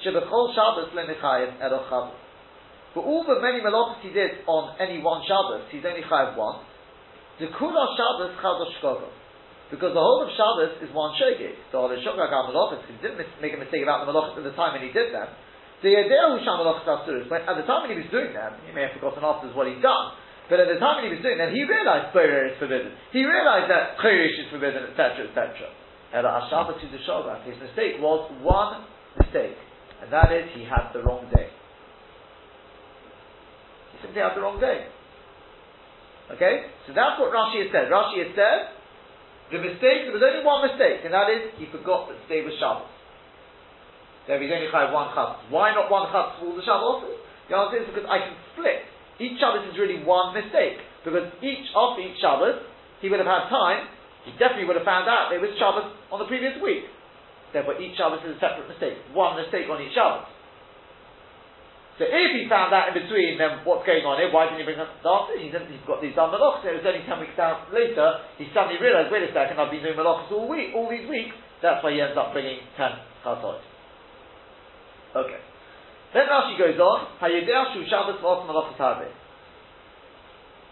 [0.07, 2.23] shebechol Shabbos lenichayev eroch Shabbos.
[2.93, 6.65] For all the many melachos he did on any one Shabbos, he's only chayav once.
[7.41, 9.09] The kula Shabbos chadosh shkogo.
[9.73, 11.57] Because the whole of Shabbos is one shogeg.
[11.73, 14.77] So the shogeg malachas, he didn't make a mistake about the malachas at the time
[14.77, 15.33] when he did them.
[15.81, 17.33] So Yadeu Sham malachas asuris.
[17.33, 19.81] At the time when he was doing them, he may have forgotten afterwards what he'd
[19.81, 20.13] done.
[20.53, 22.93] But at the time when he was doing them, he realized Borer is forbidden.
[23.17, 25.73] He realized that Chirish is forbidden, etc., etc.
[26.13, 28.85] And Ashabah to the Shabbat, his mistake was one
[29.17, 29.57] mistake,
[30.05, 31.49] and that is he had the wrong day.
[34.03, 34.91] Simply had the wrong day.
[36.35, 36.69] Okay?
[36.87, 37.89] So that's what Rashi has said.
[37.89, 38.61] Rashi has said
[39.53, 42.57] the mistake, there was only one mistake, and that is he forgot that today was
[42.57, 42.89] Shabbos.
[44.25, 45.45] So he's only chayav one chutz.
[45.53, 47.05] Why not one chutz for all the Shabbos?
[47.51, 48.81] The answer is because I can split.
[49.21, 50.81] Each Shabbos is really one mistake.
[51.05, 52.65] Because each, of each Shabbos,
[53.05, 53.93] he would have had time,
[54.25, 56.89] he definitely would have found out there was Shabbos on the previous week.
[57.53, 58.97] Therefore each Shabbos is a separate mistake.
[59.13, 60.25] One mistake on each Shabbos.
[62.01, 64.33] So if he found out in between, then what's going on here?
[64.33, 65.37] Why didn't he bring up after?
[65.37, 66.65] He didn't, he's got these done malachas.
[66.65, 68.25] It was only ten weeks down later.
[68.41, 71.37] He suddenly realised, wait a second, I've been doing malachas all week, all these weeks.
[71.61, 73.61] That's why he ends up bringing ten chatzot.
[75.15, 75.41] Okay.
[76.17, 77.21] Then Rashi goes on.
[77.21, 79.13] Hayedeh Shabbos v'os malachas.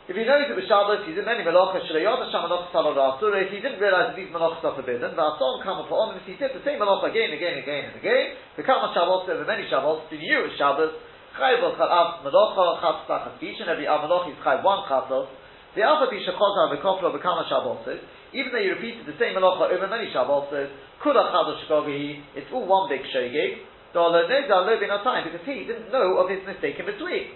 [0.08, 1.84] If he knows it was Shabbos, he's in any malachas.
[1.84, 2.96] Shleiyad Sham malachas halal
[3.44, 6.24] If he didn't realise that these malachas are forbidden, v'ason come upon him.
[6.24, 9.44] If he did the same malach again, again, again, and again, the kama Shabbos over
[9.44, 10.96] many Shabbos, he knew it was Shabbos.
[11.38, 15.28] Chayv al chalav melacha chatz tachas each and every av melach is chayv one chatzos.
[15.74, 18.00] The alpha be shechozar v'koflo v'kama shabboses.
[18.32, 20.70] Even though you repeated the same melacha over many shabboses,
[21.02, 22.22] kula chadosh shkogahi.
[22.34, 23.62] It's all one big shogeg.
[23.92, 27.34] Though no zal lo bin time because he didn't know of his mistake in between.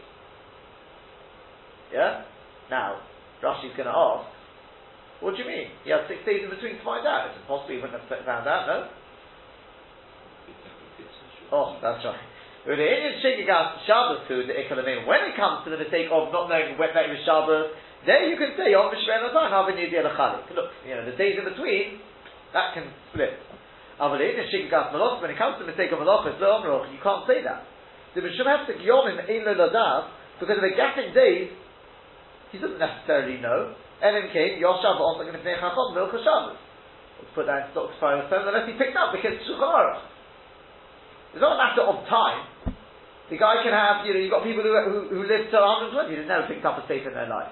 [1.92, 2.24] Yeah.
[2.70, 2.98] Now
[3.44, 4.26] Rashi's going to ask,
[5.20, 5.68] what do you mean?
[5.84, 7.28] He had six days in between to find out.
[7.28, 8.64] It's impossible he wouldn't have found out.
[8.66, 8.78] No.
[11.52, 12.33] Oh, that's right.
[12.64, 13.12] When it
[15.36, 17.76] comes to the mistake of not knowing when that was Shabbos,
[18.08, 22.00] there you can say, oh, Look, you know, the days in between,
[22.56, 23.36] that can split.
[24.00, 27.68] When it comes to the mistake of Malachas, you can't say that.
[28.16, 28.22] The
[30.40, 31.50] because of the gap in days,
[32.50, 33.74] he doesn't necessarily know.
[34.02, 36.16] Elim Yoshav to finish Chachom, Milcha.
[36.16, 40.13] Let's put that in Stock's Fire unless he picked up because Shulchan
[41.34, 42.46] It's not a matter of time.
[43.26, 46.14] The guy can have, you know, you've got people who, who, who live to 120
[46.14, 47.50] who've never picked up a safe in their life.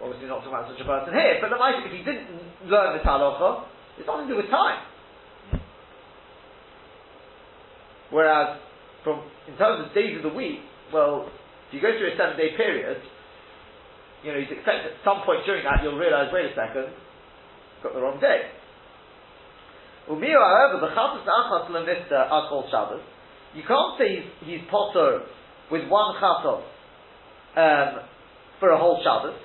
[0.00, 2.32] Obviously not talking about such a person here, but the might if he didn't
[2.64, 3.68] learn the halacha,
[4.00, 4.80] it's nothing to do with time.
[8.08, 8.56] Whereas,
[9.04, 11.28] from in terms of days of the week, well,
[11.68, 13.04] if you go through a seven day period,
[14.24, 16.88] you know, you'd expect at some point during that you'll realise, wait a second,
[17.82, 18.48] got the wrong day.
[20.08, 23.00] Umiyo, however, the chatas achas lemista are called Shabbos.
[23.54, 25.24] You can't say he's, he's potter
[25.70, 26.60] with one chatos
[27.56, 28.04] um,
[28.60, 29.40] for a whole Shabbos.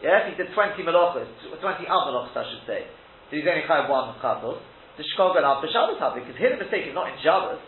[0.00, 2.88] Yeah, if he did 20 melachos, 20 melachos, I should say,
[3.28, 4.56] so he's only chayav one chatos.
[4.96, 7.60] The shkogan after Shabbos have because his mistake is not in Shabbos.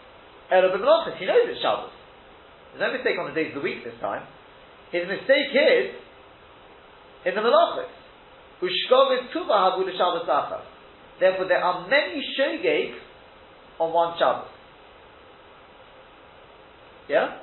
[0.48, 1.92] Elo b'melachos, he knows it's Shabbos.
[2.72, 4.24] There's no mistake on the days of the week this time.
[4.88, 6.00] His mistake is
[7.28, 7.92] in the melachos.
[8.64, 10.71] Ushkogan tuva havu the Shabbos achas.
[11.22, 12.98] Therefore, there are many shogegs
[13.78, 14.50] on one Shabbos.
[17.08, 17.38] Yeah?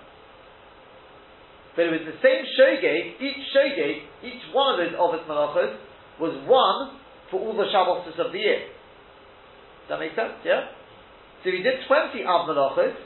[1.77, 5.79] But it was the same shogeg, each shogeg, each one of those Ovis Malachos
[6.19, 6.99] was one
[7.31, 8.67] for all the Shabbos of the year.
[9.87, 10.43] Does that make sense?
[10.43, 10.75] Yeah?
[11.47, 12.99] So he did 20 Av Malachos,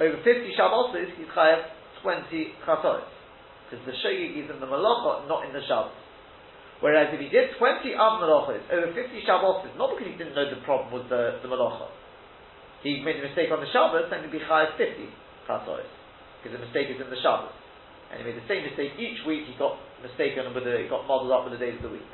[0.00, 1.60] over 50 Shabbos, he's chayav
[2.00, 2.24] 20
[2.64, 3.04] Chatos.
[3.68, 6.03] Because the shogeg is in the Malacha, not in the Shabbos.
[6.80, 10.48] Whereas if he did 20 Av Malachos, over 50 Shabbos, not because he didn't know
[10.50, 11.88] the problem was the, the Malacha.
[12.82, 15.08] He made a mistake on the Shabbos, then he'd be Chayav 50
[15.48, 15.88] Chatos.
[16.42, 17.54] Because the mistake is in the Shabbos.
[18.12, 21.08] And he made the same mistake each week, he got mistaken with the, he got
[21.08, 22.10] muddled up with the days of the week.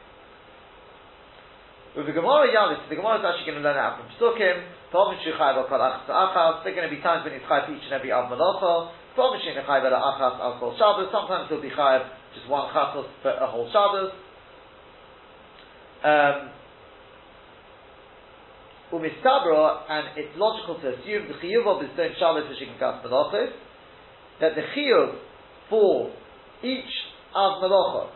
[1.98, 4.62] With the Gemara Yalis, the Gemara is actually going to learn out from Psukim,
[4.94, 8.94] they're going to be times when he's chayav each and every Av Malacha,
[11.10, 14.14] sometimes he'll be chayav just one chatos for a whole Shabbos,
[16.04, 16.50] um,
[18.92, 23.52] and it's logical to assume the chiyuv of his own Shabbos v'shikinkas melachos,
[24.40, 25.18] that the chiyuv
[25.68, 26.12] for
[26.62, 26.90] each
[27.34, 28.10] av melacha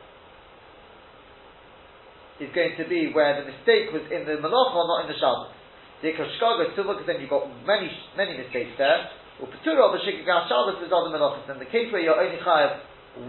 [2.41, 5.55] is going to be where the mistake was in the melacha, not in the Shabbos.
[6.03, 9.09] The Kashkaga Silva, because then you've got many many mistakes there.
[9.41, 12.81] Upetura b'shikinkas Shabbos is other melachos, and the case where you're only chayav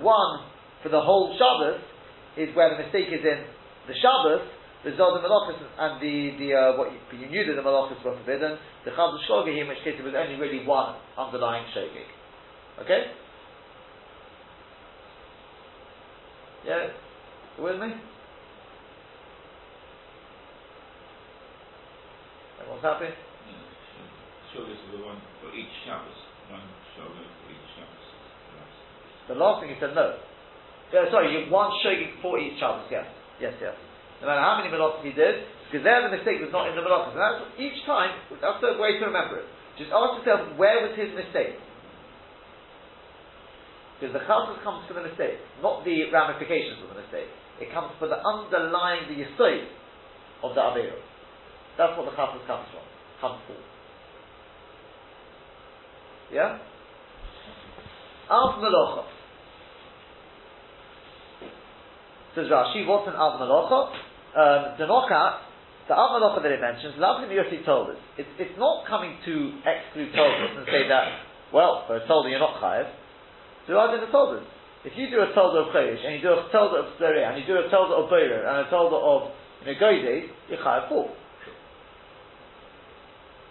[0.02, 0.50] one
[0.82, 1.82] for the whole Shabbos
[2.38, 3.46] is where the mistake is in
[3.88, 4.42] the Shabbos,
[4.84, 8.04] the Zod and Malachis and the, the uh, what you, you, knew that the Malachis
[8.06, 12.06] were forbidden, the Chaz Shogeg, in which case it was only really one underlying Shogeg.
[12.82, 13.10] Okay?
[16.66, 16.88] Yeah?
[17.58, 17.94] You with me?
[22.60, 23.10] Everyone's happy?
[23.10, 26.18] Yeah, is the one for each Shabbos.
[26.50, 26.66] One
[26.98, 28.06] shoulder for each Shabbos.
[29.28, 30.18] The last thing he said, no.
[30.94, 33.06] Yeah, sorry, you one shogig for each Shabbos, yes.
[33.40, 33.76] Yes, yes.
[34.22, 36.84] No matter how many melachos he did, because there the mistake was not in the
[36.86, 37.16] melachos.
[37.16, 39.48] And that's each time, that's the way to remember it.
[39.76, 41.60] Just ask yourself, where was his mistake?
[44.00, 47.28] Because the chassid comes from the mistake, not the ramifications of the mistake.
[47.60, 49.68] It comes from the underlying, the yesod
[50.44, 51.00] of the Avera.
[51.78, 52.84] That's what the chassid comes from,
[53.20, 53.60] comes for.
[56.32, 56.60] Yeah?
[58.32, 59.15] Av Melocha.
[62.36, 63.96] Says Rashi, what's an Av Melocha?
[64.36, 65.48] Um, the knockout,
[65.88, 69.56] the Av Melocha that it mentions, Avim Yossi told us, it's, it's not coming to
[69.64, 71.24] exclude Toldos and say that,
[71.56, 72.92] well, for a Toldo you're not chayav.
[73.68, 74.44] So than the Toldos.
[74.84, 77.40] If you do a Toldo of Chodesh, and you do a Toldo of Zereh, and
[77.40, 79.32] you do a Toldo of Beirah, and a Toldo of,
[79.64, 81.16] you know, Goydes, you're chayav four.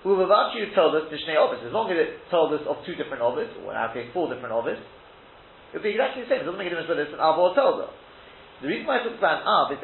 [0.04, 3.24] Uvavachi you told us Mishnei Ovis, as long as it told us of two different
[3.24, 4.76] Ovis, or in our case four different Ovis,
[5.72, 6.44] it would be exactly the same.
[6.44, 7.88] It doesn't make a difference whether it's an Av or a Toldo.
[8.62, 9.78] The reason why I talk about Av is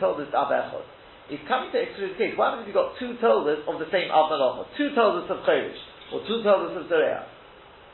[0.00, 0.84] Toldos Av Echot.
[1.30, 2.36] It's coming to exclude case.
[2.36, 4.68] Happens if you've got two Toldos of the same Av Malacha?
[4.76, 5.80] Two Toldos of Chodesh,
[6.12, 7.24] or two Toldos of Zereah.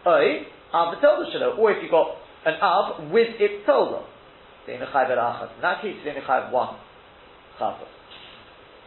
[0.06, 4.02] Oi, Av Toldos Shalo, or if you've got an Av with its Toldo.
[4.66, 6.76] In that case, you're have one
[7.58, 7.90] Chazos.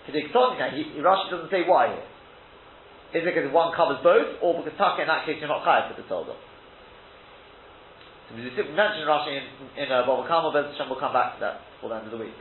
[0.08, 3.22] Kediktoni, now, he, Rashi doesn't say why here.
[3.22, 5.96] Is it because one covers both, or because Taka in that case you're not chayav
[5.96, 6.36] for the Toldo?
[8.34, 9.46] We mentioned Rashi in,
[9.78, 12.18] in uh, Bava Kamma, but we'll come back to that for the end of the
[12.18, 12.34] week.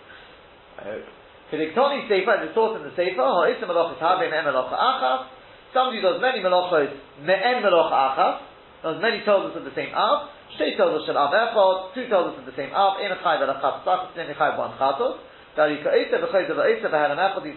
[0.80, 1.04] I hope.
[1.52, 5.28] Kediktoni Sefer, the source in the Sefer, Ha'isa Melachas Me'en Melacha Achas,
[5.76, 8.40] somebody does many Melachos Me'en Melacha Achas,
[8.82, 12.72] does many of the same Av, Shtei Toldos Shel Av Echad, two of the same
[12.72, 13.84] Av, in a Chayv and a Chas,
[14.16, 15.20] in a Chayv one Chatos,
[15.52, 15.68] He's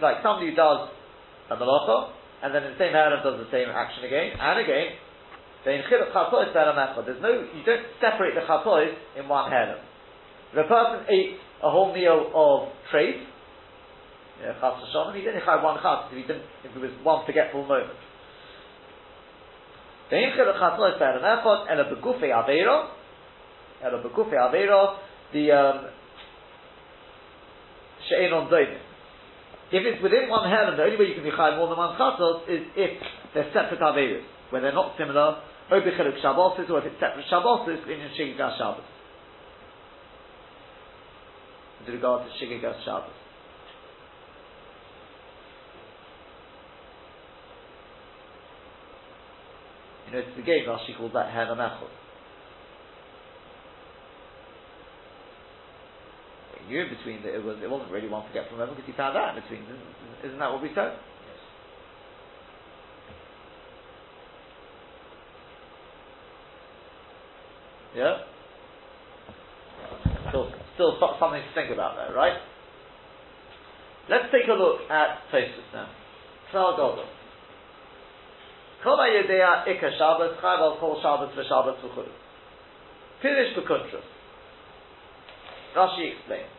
[0.02, 0.88] like somebody does
[1.48, 4.92] a malacha, and then in the same harem does the same action again, and again.
[5.66, 9.82] There's no, you don't separate the chatois in one harem.
[10.52, 13.18] If a person ate a whole meal of trace,
[14.40, 17.66] yeah, chas he didn't have one chas if he didn't, if it was one forgetful
[17.66, 17.98] moment.
[25.32, 25.90] The um,
[28.08, 28.46] she'ein on
[29.72, 31.98] If it's within one heaven, the only way you can be chayav more than one
[31.98, 33.02] chatos is if
[33.34, 37.82] they're separate averis, when they're not similar, or it's shabbosis, or if it's separate shabbosis,
[37.88, 38.84] in shigigas shabbos.
[41.80, 43.10] With regard to shigigas shabbos.
[50.06, 51.88] You know, it's the game Rashi calls that Hera Mechel.
[56.68, 59.16] knew in between that it was it wasn't really one forgetful moment because he found
[59.16, 59.62] out in between.
[59.62, 60.98] Isn't, isn't that what we said?
[67.96, 68.28] Yeah.
[70.28, 72.36] Still, still something to think about there, right?
[74.10, 75.88] Let's take a look at Tosfos now.
[76.52, 77.08] Klal Godel.
[78.84, 82.12] Kol Yedea Ika Shabbos Chayv Al Kol Shabbos VeShabbos V'Chulu.
[83.24, 84.04] Pirish B'Kuntras.
[85.74, 86.52] Rashi explains.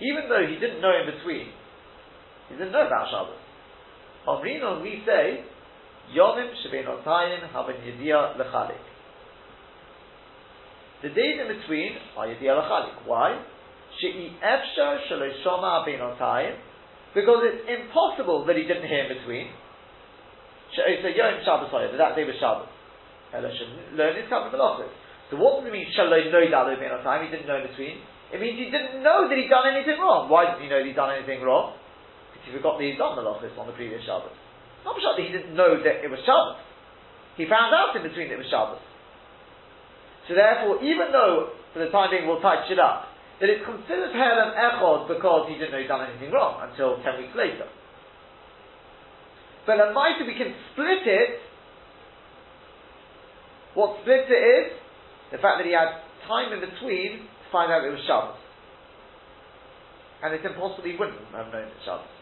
[0.00, 1.48] Even though he didn't know in between,
[2.48, 3.40] he didn't know about Shabbos.
[4.28, 5.44] Omrino, we say,
[6.14, 8.84] Yomim Shabinotayim Haben Yedia Lechalik.
[11.02, 13.06] The days in between are Yedia Lechalik.
[13.06, 13.42] Why?
[14.00, 16.56] She'i Efshar Shaloshoma Abinotayim
[17.14, 19.48] because it's impossible that he didn't hear in between.
[20.74, 22.68] She'osa Yom Shabbos that day was Shabbos.
[23.32, 24.86] Learn his couple of
[25.30, 27.26] so what does it mean, Shalom no dalo time?
[27.26, 27.98] He didn't know in between.
[28.30, 30.30] It means he didn't know that he'd done anything wrong.
[30.30, 31.74] Why didn't he know that he'd done anything wrong?
[32.30, 34.34] Because he forgot that he'd done the malachis on the previous Shabbos.
[34.86, 36.62] It's not sure that he didn't know that it was Shabbos.
[37.34, 38.78] He found out in between that it was Shabbos.
[40.30, 43.10] So therefore, even though, for the time being, we'll touch it up,
[43.42, 47.18] that it considers Helen Echod because he didn't know he'd done anything wrong until ten
[47.18, 47.66] weeks later.
[49.66, 51.42] But at might we can split it.
[53.74, 54.66] What splits it is
[55.34, 55.98] the fact that he had
[56.30, 58.38] time in between to find out it was Shabbos.
[60.22, 62.15] And it's impossible he wouldn't have known it's Shabbos.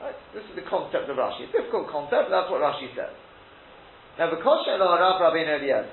[0.00, 0.14] Right?
[0.34, 1.50] This is the concept of Rashi.
[1.50, 3.14] It's a difficult concept, that's what Rashi says.
[4.18, 5.90] Now, the because Rav Rabbeinu Eliezer,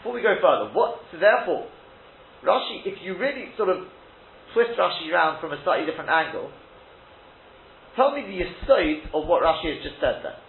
[0.00, 1.68] before we go further, what, so therefore,
[2.44, 3.88] Rashi, if you really sort of
[4.52, 6.50] twist Rashi around from a slightly different angle,
[7.96, 10.40] tell me the aside of what Rashi has just said there.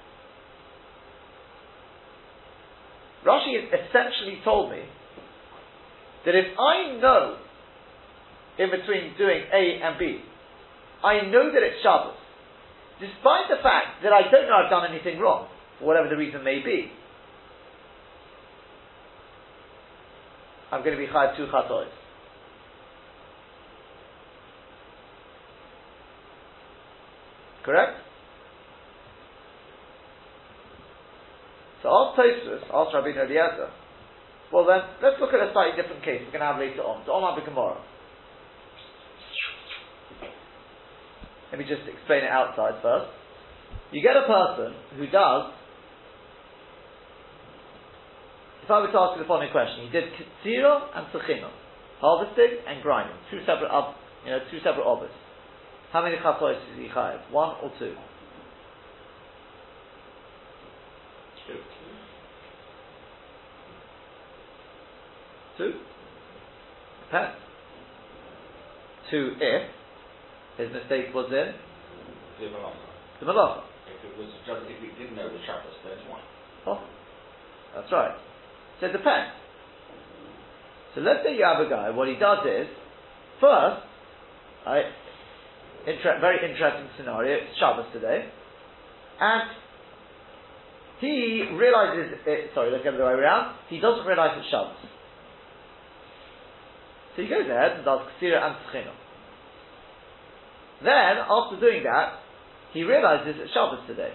[3.26, 4.84] Rashi has essentially told me
[6.26, 7.38] that if I know
[8.60, 10.20] in between doing A and B,
[11.04, 12.18] I know that it's Shabbos,
[13.00, 15.48] despite the fact that I don't know I've done anything wrong,
[15.80, 16.92] for whatever the reason may be.
[20.72, 21.88] I'm going to be chayav two chatois.
[27.64, 27.98] Correct?
[31.82, 33.70] So ask Tosfos, ask Rabbi Eliezer.
[34.52, 37.04] Well then, let's look at a slightly different case we're going to have later on.
[37.06, 37.78] So Omar Gemara.
[41.52, 43.12] Let me just explain it outside first.
[43.92, 45.54] You get a person who does.
[48.64, 51.52] If I were to ask you the following question, he did Katsira and Sechina,
[52.02, 53.70] harvesting and grinding, two separate,
[54.26, 55.14] you know, two separate obas.
[55.94, 57.22] How many chatois does he have?
[57.32, 57.94] One or two?
[61.48, 61.60] Two.
[65.58, 65.74] Two?
[67.06, 67.38] Depends.
[69.12, 69.70] Two if
[70.58, 71.52] his mistake was in
[72.40, 72.86] The malacha.
[73.20, 73.62] the malacha.
[73.88, 76.22] If it was just, if he didn't know the Shabbos, then it's one.
[76.68, 76.80] Oh,
[77.76, 78.16] that's right.
[78.80, 79.32] So it depends.
[80.96, 82.68] So let's say you have a guy, what he does is,
[83.42, 83.84] first,
[84.66, 84.86] right,
[85.86, 88.26] inter- very interesting scenario, it's Shabbos today,
[89.20, 89.44] and
[91.00, 94.80] he realizes, it, sorry, let's get the other way around, he doesn't realize it's Shabbos.
[97.16, 98.92] So he goes ahead and does Ksira and Tchina.
[100.84, 102.20] Then, after doing that,
[102.74, 104.12] he realizes it's Shabbos today.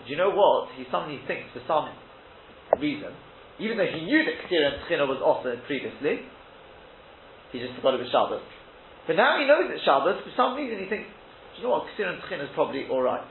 [0.00, 0.74] But you know what?
[0.76, 1.94] He suddenly thinks for some
[2.80, 3.14] reason,
[3.60, 6.26] even though he knew that Ksira and Tchina was offered previously,
[7.52, 8.42] he just forgot it was Shabbos.
[9.06, 11.06] But now he knows it's Shabbos, for some reason he thinks,
[11.54, 13.22] do you know what, Ksira and Tchina is probably alright.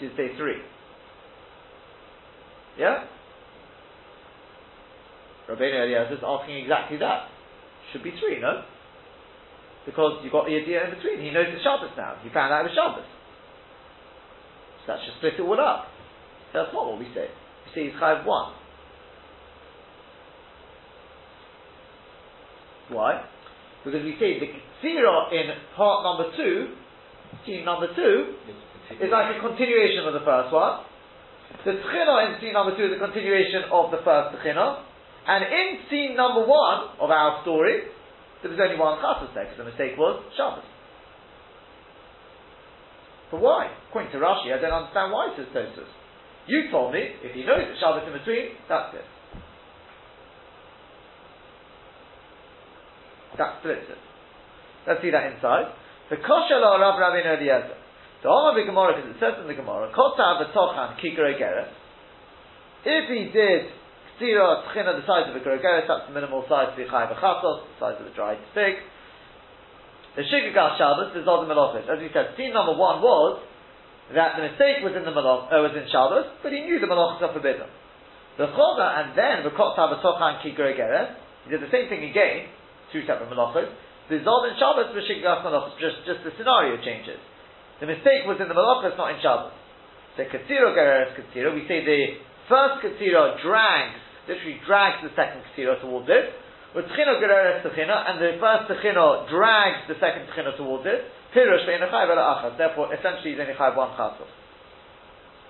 [0.00, 0.56] Tuesday three.
[2.78, 3.04] Yeah?
[5.50, 7.26] Rabbeinu Eliezer is asking exactly that.
[7.92, 8.62] Should be three, no?
[9.84, 11.18] Because you've got the idea in between.
[11.18, 12.14] He knows it's Shabbos now.
[12.22, 13.08] He found out it was Shabbos.
[14.86, 15.90] So that should split it all up.
[16.54, 17.26] That's not what we say.
[17.26, 18.54] We say he's Chayav one.
[22.90, 23.22] Why?
[23.84, 26.74] Because we say the Ketzira in part number two,
[27.46, 28.34] scene number two,
[28.98, 30.86] is like a continuation of the first one.
[31.64, 34.89] The Tchina in scene number two is a continuation of the first Tchina.
[35.30, 37.86] And in scene number one of our story,
[38.42, 40.66] there was only one Chassas there, because the mistake was Shabbos.
[43.30, 43.70] But why?
[43.88, 45.86] According to Rashi, I don't understand why it says Tosfos.
[46.50, 49.06] You told me, if he knows that Shabbos in between, that's it.
[53.38, 54.02] That splits it.
[54.88, 55.70] Let's see that inside.
[56.10, 57.78] The kosher la Rav Rabbeinu Eliezer.
[58.26, 61.70] The Omar Gemara, because it says in the Gemara, Kota v'tochan kikere geres.
[62.82, 63.70] If he did
[64.20, 67.64] Ktira tchina the size of a geres, that's the minimal size for the chay v'chasos,
[67.64, 68.76] the size of a dried fig.
[70.16, 71.88] The Shigagas Shabbos is all the Melachos.
[71.88, 73.40] As we said, scene number one was
[74.12, 76.90] that the mistake was in the Melach, uh, was in Shabbos, but he knew the
[76.90, 77.64] Melachos are forbidden.
[78.36, 81.16] The Choga and then the Kota v'tochan kikere geres,
[81.46, 82.52] he did the same thing again,
[82.92, 83.72] two separate Melachos.
[84.12, 87.22] The Zod in Shabbos was Shigagas Melachos, just, just the scenario changes.
[87.80, 89.56] The mistake was in the Malachas, not in Shabbos.
[90.18, 95.82] So Katsira Gereres Katsira, we say the first Katsira drags, literally drags the second Katsira
[95.82, 96.30] towards it.
[96.70, 101.02] With Tchino Gereres Tchino, and the first Tchino drags the second Tchino towards it.
[101.34, 102.54] Pirush Ve'enachai Vela Achas.
[102.54, 104.30] Therefore, essentially, he's only Chai one Chasos.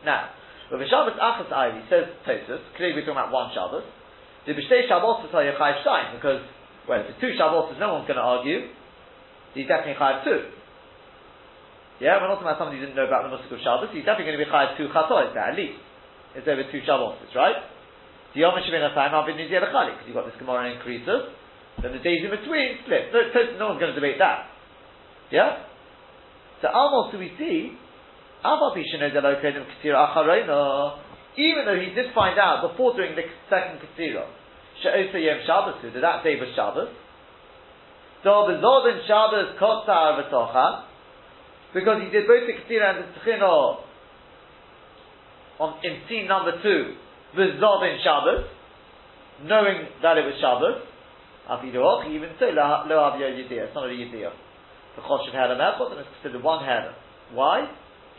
[0.04, 0.32] Now,
[0.72, 3.84] with the Shabbos Achas Ivy, says Tosfos, clearly we're talking about one Shabbos.
[4.48, 5.52] The B'shtei Shabbos is Chai
[5.84, 6.40] Shtaim, because,
[6.88, 8.72] well, if it's two Shabbos, no one's going to argue.
[9.52, 10.56] He's definitely Chai two.
[12.00, 13.92] Yeah, we're not talking about somebody who didn't know about the Musik of Shabbos.
[13.92, 15.76] He's definitely going to be chayav two chatois there, at least.
[16.32, 17.60] It's over two Shabbos, right?
[18.34, 21.34] The Yom Shavin Asayim Avin Nizir Chalik, because you've got this Gemara in Krisus.
[21.82, 23.12] Then the days in between split.
[23.12, 23.20] No,
[23.58, 24.46] no one's going to debate that.
[25.30, 25.64] Yeah?
[26.62, 27.72] So almost do we see,
[31.36, 34.26] even though he did find out before doing the second Ketzira,
[34.82, 36.88] She'osa Yom Shabbos, that that day was Shabbos,
[41.72, 43.80] because he did both the Ketira and the Tchino
[45.58, 46.94] on, in scene number two,
[47.36, 48.44] V'zod in Shabbos,
[49.44, 50.82] knowing that it was Shabbos,
[51.50, 54.32] Afidoch, even so, Lo Avyo Yediyah, it's not a Yediyah.
[54.96, 56.90] The Choshev had a Melchot, and it's considered one head.
[57.32, 57.70] Why?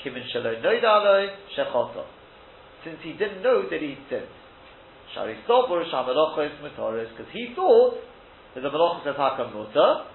[0.03, 2.05] Kimin Shalo Noidalo Shechoto.
[2.84, 4.28] Since he didn't know that he sinned.
[5.14, 7.95] Shari Sobur Shamalachos Mutaris, because he thought
[8.55, 10.05] that the Malachos of Hakam Mutar,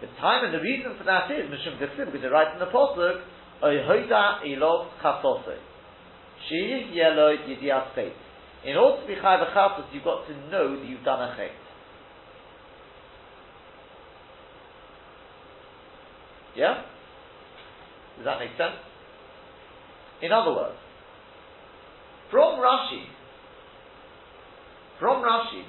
[0.00, 2.66] the time and the reason for that is Mishum Dichsim, because it writes in the
[2.66, 3.22] Pasuk,
[3.62, 5.71] Oihoida ilov chasose.
[6.48, 8.12] She yellow yidias faith.
[8.64, 11.50] In order to be chayav chatos, you've got to know that you've done a chet.
[16.56, 16.82] Yeah?
[18.16, 18.76] Does that make sense?
[20.20, 20.76] In other words,
[22.30, 23.04] from Rashi,
[25.00, 25.64] from Rashi,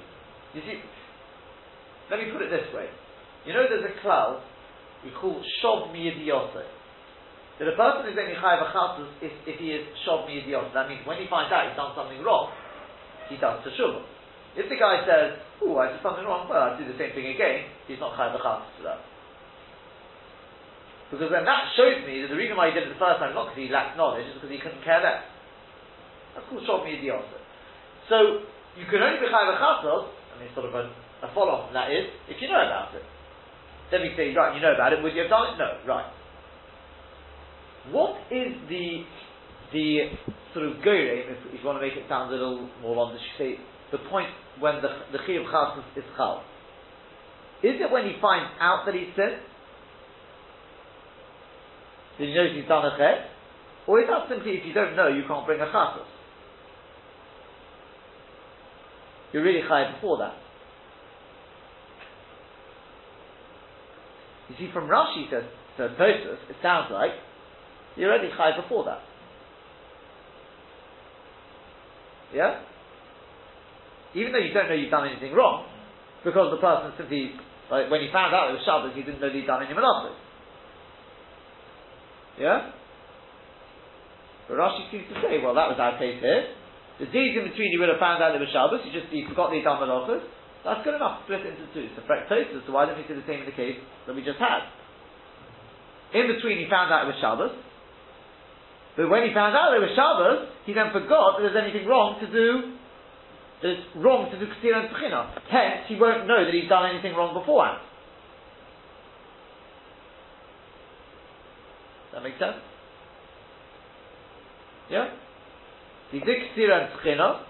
[0.54, 0.78] you see,
[2.10, 2.86] let me put it this way.
[3.46, 4.42] You know there's a cloud
[5.04, 6.62] we call Shov Miyadiyose.
[7.58, 10.74] That a person is only Chayav Achatus if, if he is Shov Miyadiyose.
[10.74, 12.50] That means when he finds out he's done something wrong,
[13.30, 14.02] he does Teshuvah.
[14.58, 17.30] If the guy says, oh, I did something wrong, well, I'll do the same thing
[17.30, 19.06] again, he's not Chayav Achatus for that.
[21.14, 23.38] Because then that shows me that the reason why he did it the first time,
[23.38, 25.22] not because he lacked knowledge, is because he couldn't care less.
[26.34, 27.38] That's called Shov Miyadiyose.
[28.10, 28.42] So,
[28.74, 30.90] you can only be Chayav Achatos, I mean, sort of a,
[31.22, 33.06] a follow-on that is, if you know about it.
[33.94, 35.62] Then we say, right, you know about it, would you have done it?
[35.62, 36.10] No, right.
[37.90, 39.04] What is the
[39.72, 39.98] the
[40.54, 43.12] sort of goyim, if, if you want to make it sound a little more on
[43.12, 43.58] the say
[43.92, 44.28] the point
[44.60, 46.42] when the the chiyuv chas is chal?
[47.62, 49.40] Is it when he finds out that he's sinned?
[52.18, 53.30] Did he know he's done a chet?
[53.86, 56.08] Or is that simply if you don't know you can't bring a chatos?
[59.32, 60.34] You're really high before that.
[64.48, 65.40] You see, from Rashi to,
[65.76, 67.10] to Tosfos, it sounds like
[67.96, 69.00] you're already high before that.
[72.34, 72.60] Yeah?
[74.14, 75.66] Even though you don't know you've done anything wrong,
[76.24, 77.34] because the person simply,
[77.70, 80.18] like, when he found out it was Shabbos, he didn't know he'd done any malachos.
[82.38, 82.74] Yeah?
[84.48, 86.50] But Rashi seems to say, well, that was our case here.
[86.98, 89.26] The days in between you would have found out it was Shabbos, you just you
[89.26, 90.22] forgot he'd done malachos.
[90.62, 91.90] That's good enough split into two.
[91.94, 93.76] So so why don't we do the same in the case
[94.06, 94.64] that we just had?
[96.14, 97.52] In between, he found out it was Shabbos.
[98.96, 102.22] But when he found out it was Shabbos, he then forgot that there's anything wrong
[102.22, 102.78] to do.
[103.62, 105.34] That it's wrong to do Ksir and Tchina.
[105.50, 107.82] Hence, he won't know that he's done anything wrong beforehand.
[112.14, 112.62] That makes sense?
[114.90, 115.10] Yeah?
[116.12, 117.42] He did Ksir and Tchina,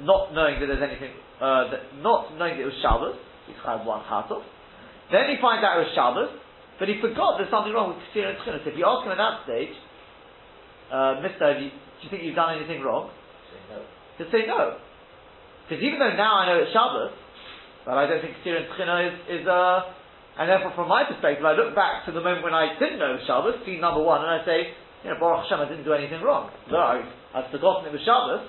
[0.00, 3.84] not knowing that there's anything uh, that, not knowing that it was Shabbos, he's had
[3.84, 4.40] one Chatov.
[5.12, 6.32] Then he finds out it was Shabbos,
[6.80, 8.64] but he forgot there's something wrong with Ksir and Tchinas.
[8.64, 9.74] If you ask him at that stage,
[10.92, 13.10] uh, Mister, you, do you think you've done anything wrong?
[13.52, 13.78] Say no.
[14.18, 14.78] He'll say no.
[15.68, 17.12] Because even though now I know it's Shabbos,
[17.84, 19.84] but I don't think Ksir and Tchina is, is uh,
[20.40, 23.20] and therefore from my perspective, I look back to the moment when I didn't know
[23.28, 24.72] Shabbos, scene number one, and I say,
[25.04, 26.48] you know, Baruch Hashem, I didn't do anything wrong.
[26.72, 27.04] No, I,
[27.36, 28.48] I've forgotten it was Shabbos,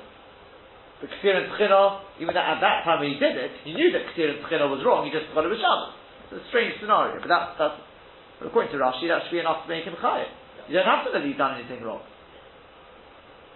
[1.04, 4.16] but Ksir and Tchina, even at that time when he did it, he knew that
[4.16, 5.92] Ksir and Tchina was wrong, he just thought it was Shabbos.
[6.32, 7.80] It's a strange scenario, but that's, that's
[8.48, 10.30] according to Rashi, that should be enough to make him chayiv.
[10.70, 12.06] You don't have to know that you've done anything wrong.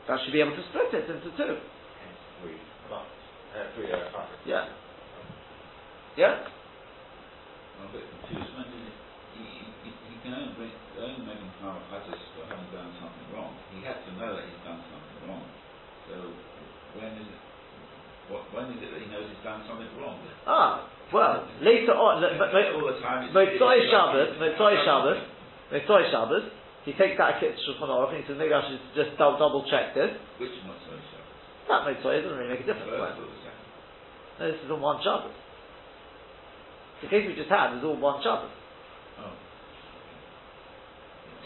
[0.07, 1.55] That should be able to split it into two.
[2.43, 2.59] Three,
[2.91, 3.07] not,
[3.55, 4.39] uh, three uh, classes.
[4.43, 4.67] Yeah.
[6.19, 6.43] Yeah?
[7.79, 8.03] I'm a bit.
[8.03, 8.83] When he,
[9.39, 13.55] he, he can only, bring, only make him Chatas for having done something wrong.
[13.71, 15.47] He has to know that he's done something wrong.
[16.11, 16.15] So
[16.99, 17.41] when is it?
[18.27, 20.19] What, when is it that he knows he's done something wrong?
[20.47, 23.31] Ah, well, later on, All the time.
[23.31, 25.19] it's- Shabbos, it's- Motzoi Shabbos,
[25.71, 26.43] Motzoi Shabbos,
[26.83, 29.39] he takes that kit to Shulchan Aruch and he says, maybe I should just double,
[29.39, 30.11] double check this.
[30.35, 31.71] Which so Shabbos?
[31.71, 32.91] That Motzoi doesn't really make a difference.
[32.91, 33.23] first When.
[33.23, 33.63] or the second?
[34.39, 35.31] No, this is on one Shabbos.
[36.99, 38.51] The case we just had was all one Shabbos.
[39.23, 39.31] Oh,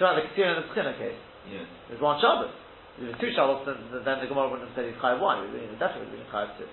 [0.01, 1.21] So like the Ketir and the Tchina case,
[1.53, 1.65] yes.
[1.89, 2.53] there's one Shabbos.
[2.97, 5.53] If was two Shabbos, then, then the Gemara wouldn't have said he's Chayav one, it
[5.53, 6.65] would have definitely been Chayav two.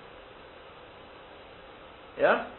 [2.17, 2.49] Yeah?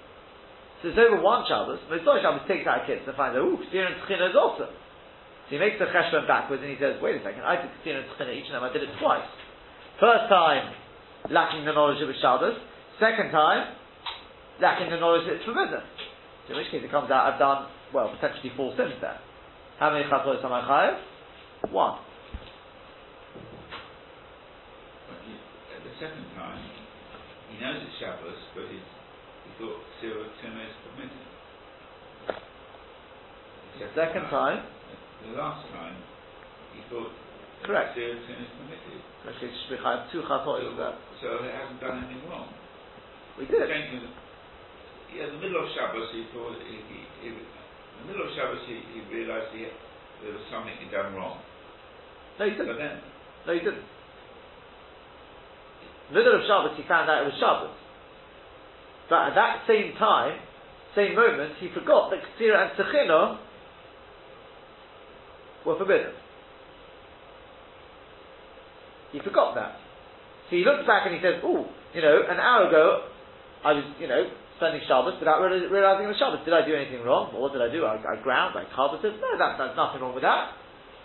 [0.82, 3.58] So it's over one Shabbos, Motzoi Shabbos takes out a kit and finds out, ooh,
[3.58, 4.70] Ketir and Tchina is awesome.
[5.46, 8.02] So he makes the cheshbon backwards and he says, wait a second, I did Ketir
[8.02, 9.22] and Tchina each of them, I did it twice.
[10.02, 10.74] First time,
[11.30, 12.58] lacking the knowledge of Shabbos.
[12.98, 13.74] Second time,
[14.60, 15.80] lacking the knowledge that it's forbidden.
[16.46, 19.18] So in which case it comes out, I've done, well, potentially four sins there.
[19.78, 21.72] How many chatos am I chayav?
[21.72, 21.98] One.
[25.06, 25.22] But
[25.78, 26.58] at the second time,
[27.52, 28.82] he knows it's Shabbos, but he's,
[29.46, 31.24] he thought Sirah Tina is permitted.
[33.78, 34.64] The second time,
[35.24, 35.96] The last time,
[36.76, 37.10] he thought
[37.64, 37.96] Correct.
[37.96, 39.00] Sirah Tina is permitted.
[39.00, 40.92] in which case it should be chayav two chatos So,
[41.22, 42.52] so he hasn't done anything wrong.
[43.40, 43.64] We did.
[43.68, 47.36] Yeah, in the middle of Shabbos, he thought, he, he, he, in
[48.04, 49.64] the middle of Shabbos, he, he realized he,
[50.22, 51.40] there was something he'd done wrong.
[52.38, 52.76] No, But didn't.
[52.76, 53.00] then,
[53.46, 53.86] No, you didn't.
[56.12, 57.74] The Middle of Shabbos, he found out it was Shabbos.
[59.08, 60.38] But at that same time,
[60.94, 63.38] same moment, he forgot that Ksira and Sechina
[65.66, 66.14] were forbidden.
[69.12, 69.76] He forgot that.
[70.48, 73.10] So he looks back and he says, "Oh, you know, an hour ago,
[73.66, 76.44] I was, you know, spending Shabbos without reali- realizing it was Shabbos.
[76.44, 77.32] Did I do anything wrong?
[77.32, 77.84] What did I do?
[77.84, 79.20] I, I ground, I carpeted?
[79.20, 80.56] No, that, there's nothing wrong with that.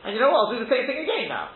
[0.04, 0.48] And you know what?
[0.48, 1.52] I'll do the same thing again now.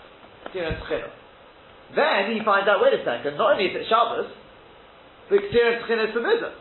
[1.96, 4.30] Then he finds out, wait a second, not only is it Shabbos,
[5.30, 6.54] but Ktira Tchina is forbidden.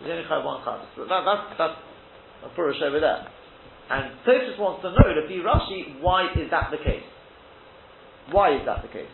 [0.00, 0.90] There's only Chai one Shabbos.
[1.08, 1.78] That, that's, that's
[2.44, 3.26] a Purush over there.
[3.90, 7.02] And Tosfos wants to know, to be Rashi, why is that the case?
[8.30, 9.10] Why is that the case?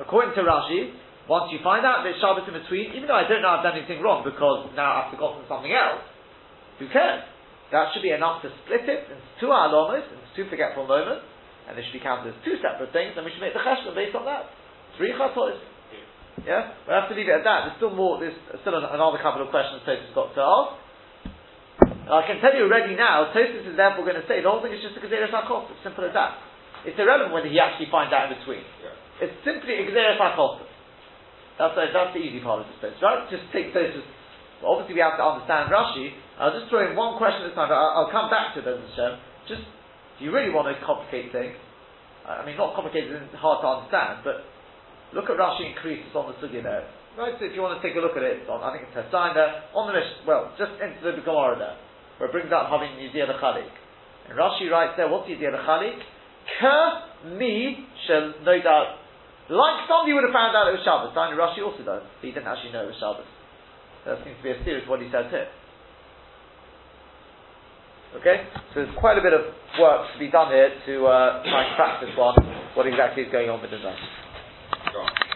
[0.00, 0.96] According to Rashi,
[1.28, 3.76] once you find out there's Shabbos in between, even though I don't know I've done
[3.76, 6.00] anything wrong because now I've forgotten something else,
[6.80, 7.28] who cares?
[7.70, 11.28] That should be enough to split it into two alamas, into two forgetful moments,
[11.68, 13.92] and they should be counted as two separate things, and we should make the cheshbon
[13.92, 14.48] based on that.
[14.96, 15.60] Three chatos.
[16.48, 16.72] Yeah?
[16.88, 17.68] We have to leave it at that.
[17.68, 20.81] There's still more, there's still another couple of questions Tosfos got to ask.
[22.10, 24.74] I can tell you already now, Tosfos is therefore going to say the whole thing
[24.74, 25.70] is just a Gezeres HaKos.
[25.70, 26.34] It's simple as that.
[26.82, 28.66] It's irrelevant whether he actually finds out in between.
[28.82, 29.26] Yeah.
[29.28, 30.66] It's simply a Gezeres HaKos.
[31.62, 33.30] That's the, that's the easy part of this place, right?
[33.30, 34.02] Just take Tosfos.
[34.66, 36.14] Obviously, we have to understand Rashi.
[36.38, 38.66] I'll just throw in one question this time, but I'll, I'll come back to it,
[38.66, 39.14] Bezos Hashem.
[39.46, 39.64] Just,
[40.18, 41.54] do you really want to complicate things,
[42.26, 44.46] I mean, not complicated and hard to understand, but
[45.14, 46.86] look at Rashi increases on the Sugya there.
[47.18, 48.96] Right, so if you want to take a look at it, on, I think it's
[48.96, 51.76] there, on the Mish, well, just into the Gemara there,
[52.18, 53.70] where it brings out having Yizir Chalik.
[54.28, 55.98] And Rashi writes there, what's Yizir Chalik?
[56.60, 57.08] Ka
[57.38, 58.98] mi shall, no doubt,
[59.50, 61.14] like somebody would have found out it was Shabbos.
[61.14, 63.26] Daniel Rashi also does, but he didn't actually know it was Shabbos.
[64.06, 65.46] That seems to be a serious what he says here.
[68.20, 68.44] Okay,
[68.74, 69.40] so there's quite a bit of
[69.80, 72.36] work to be done here to uh, try and crack this one,
[72.74, 73.80] what exactly is going on with the.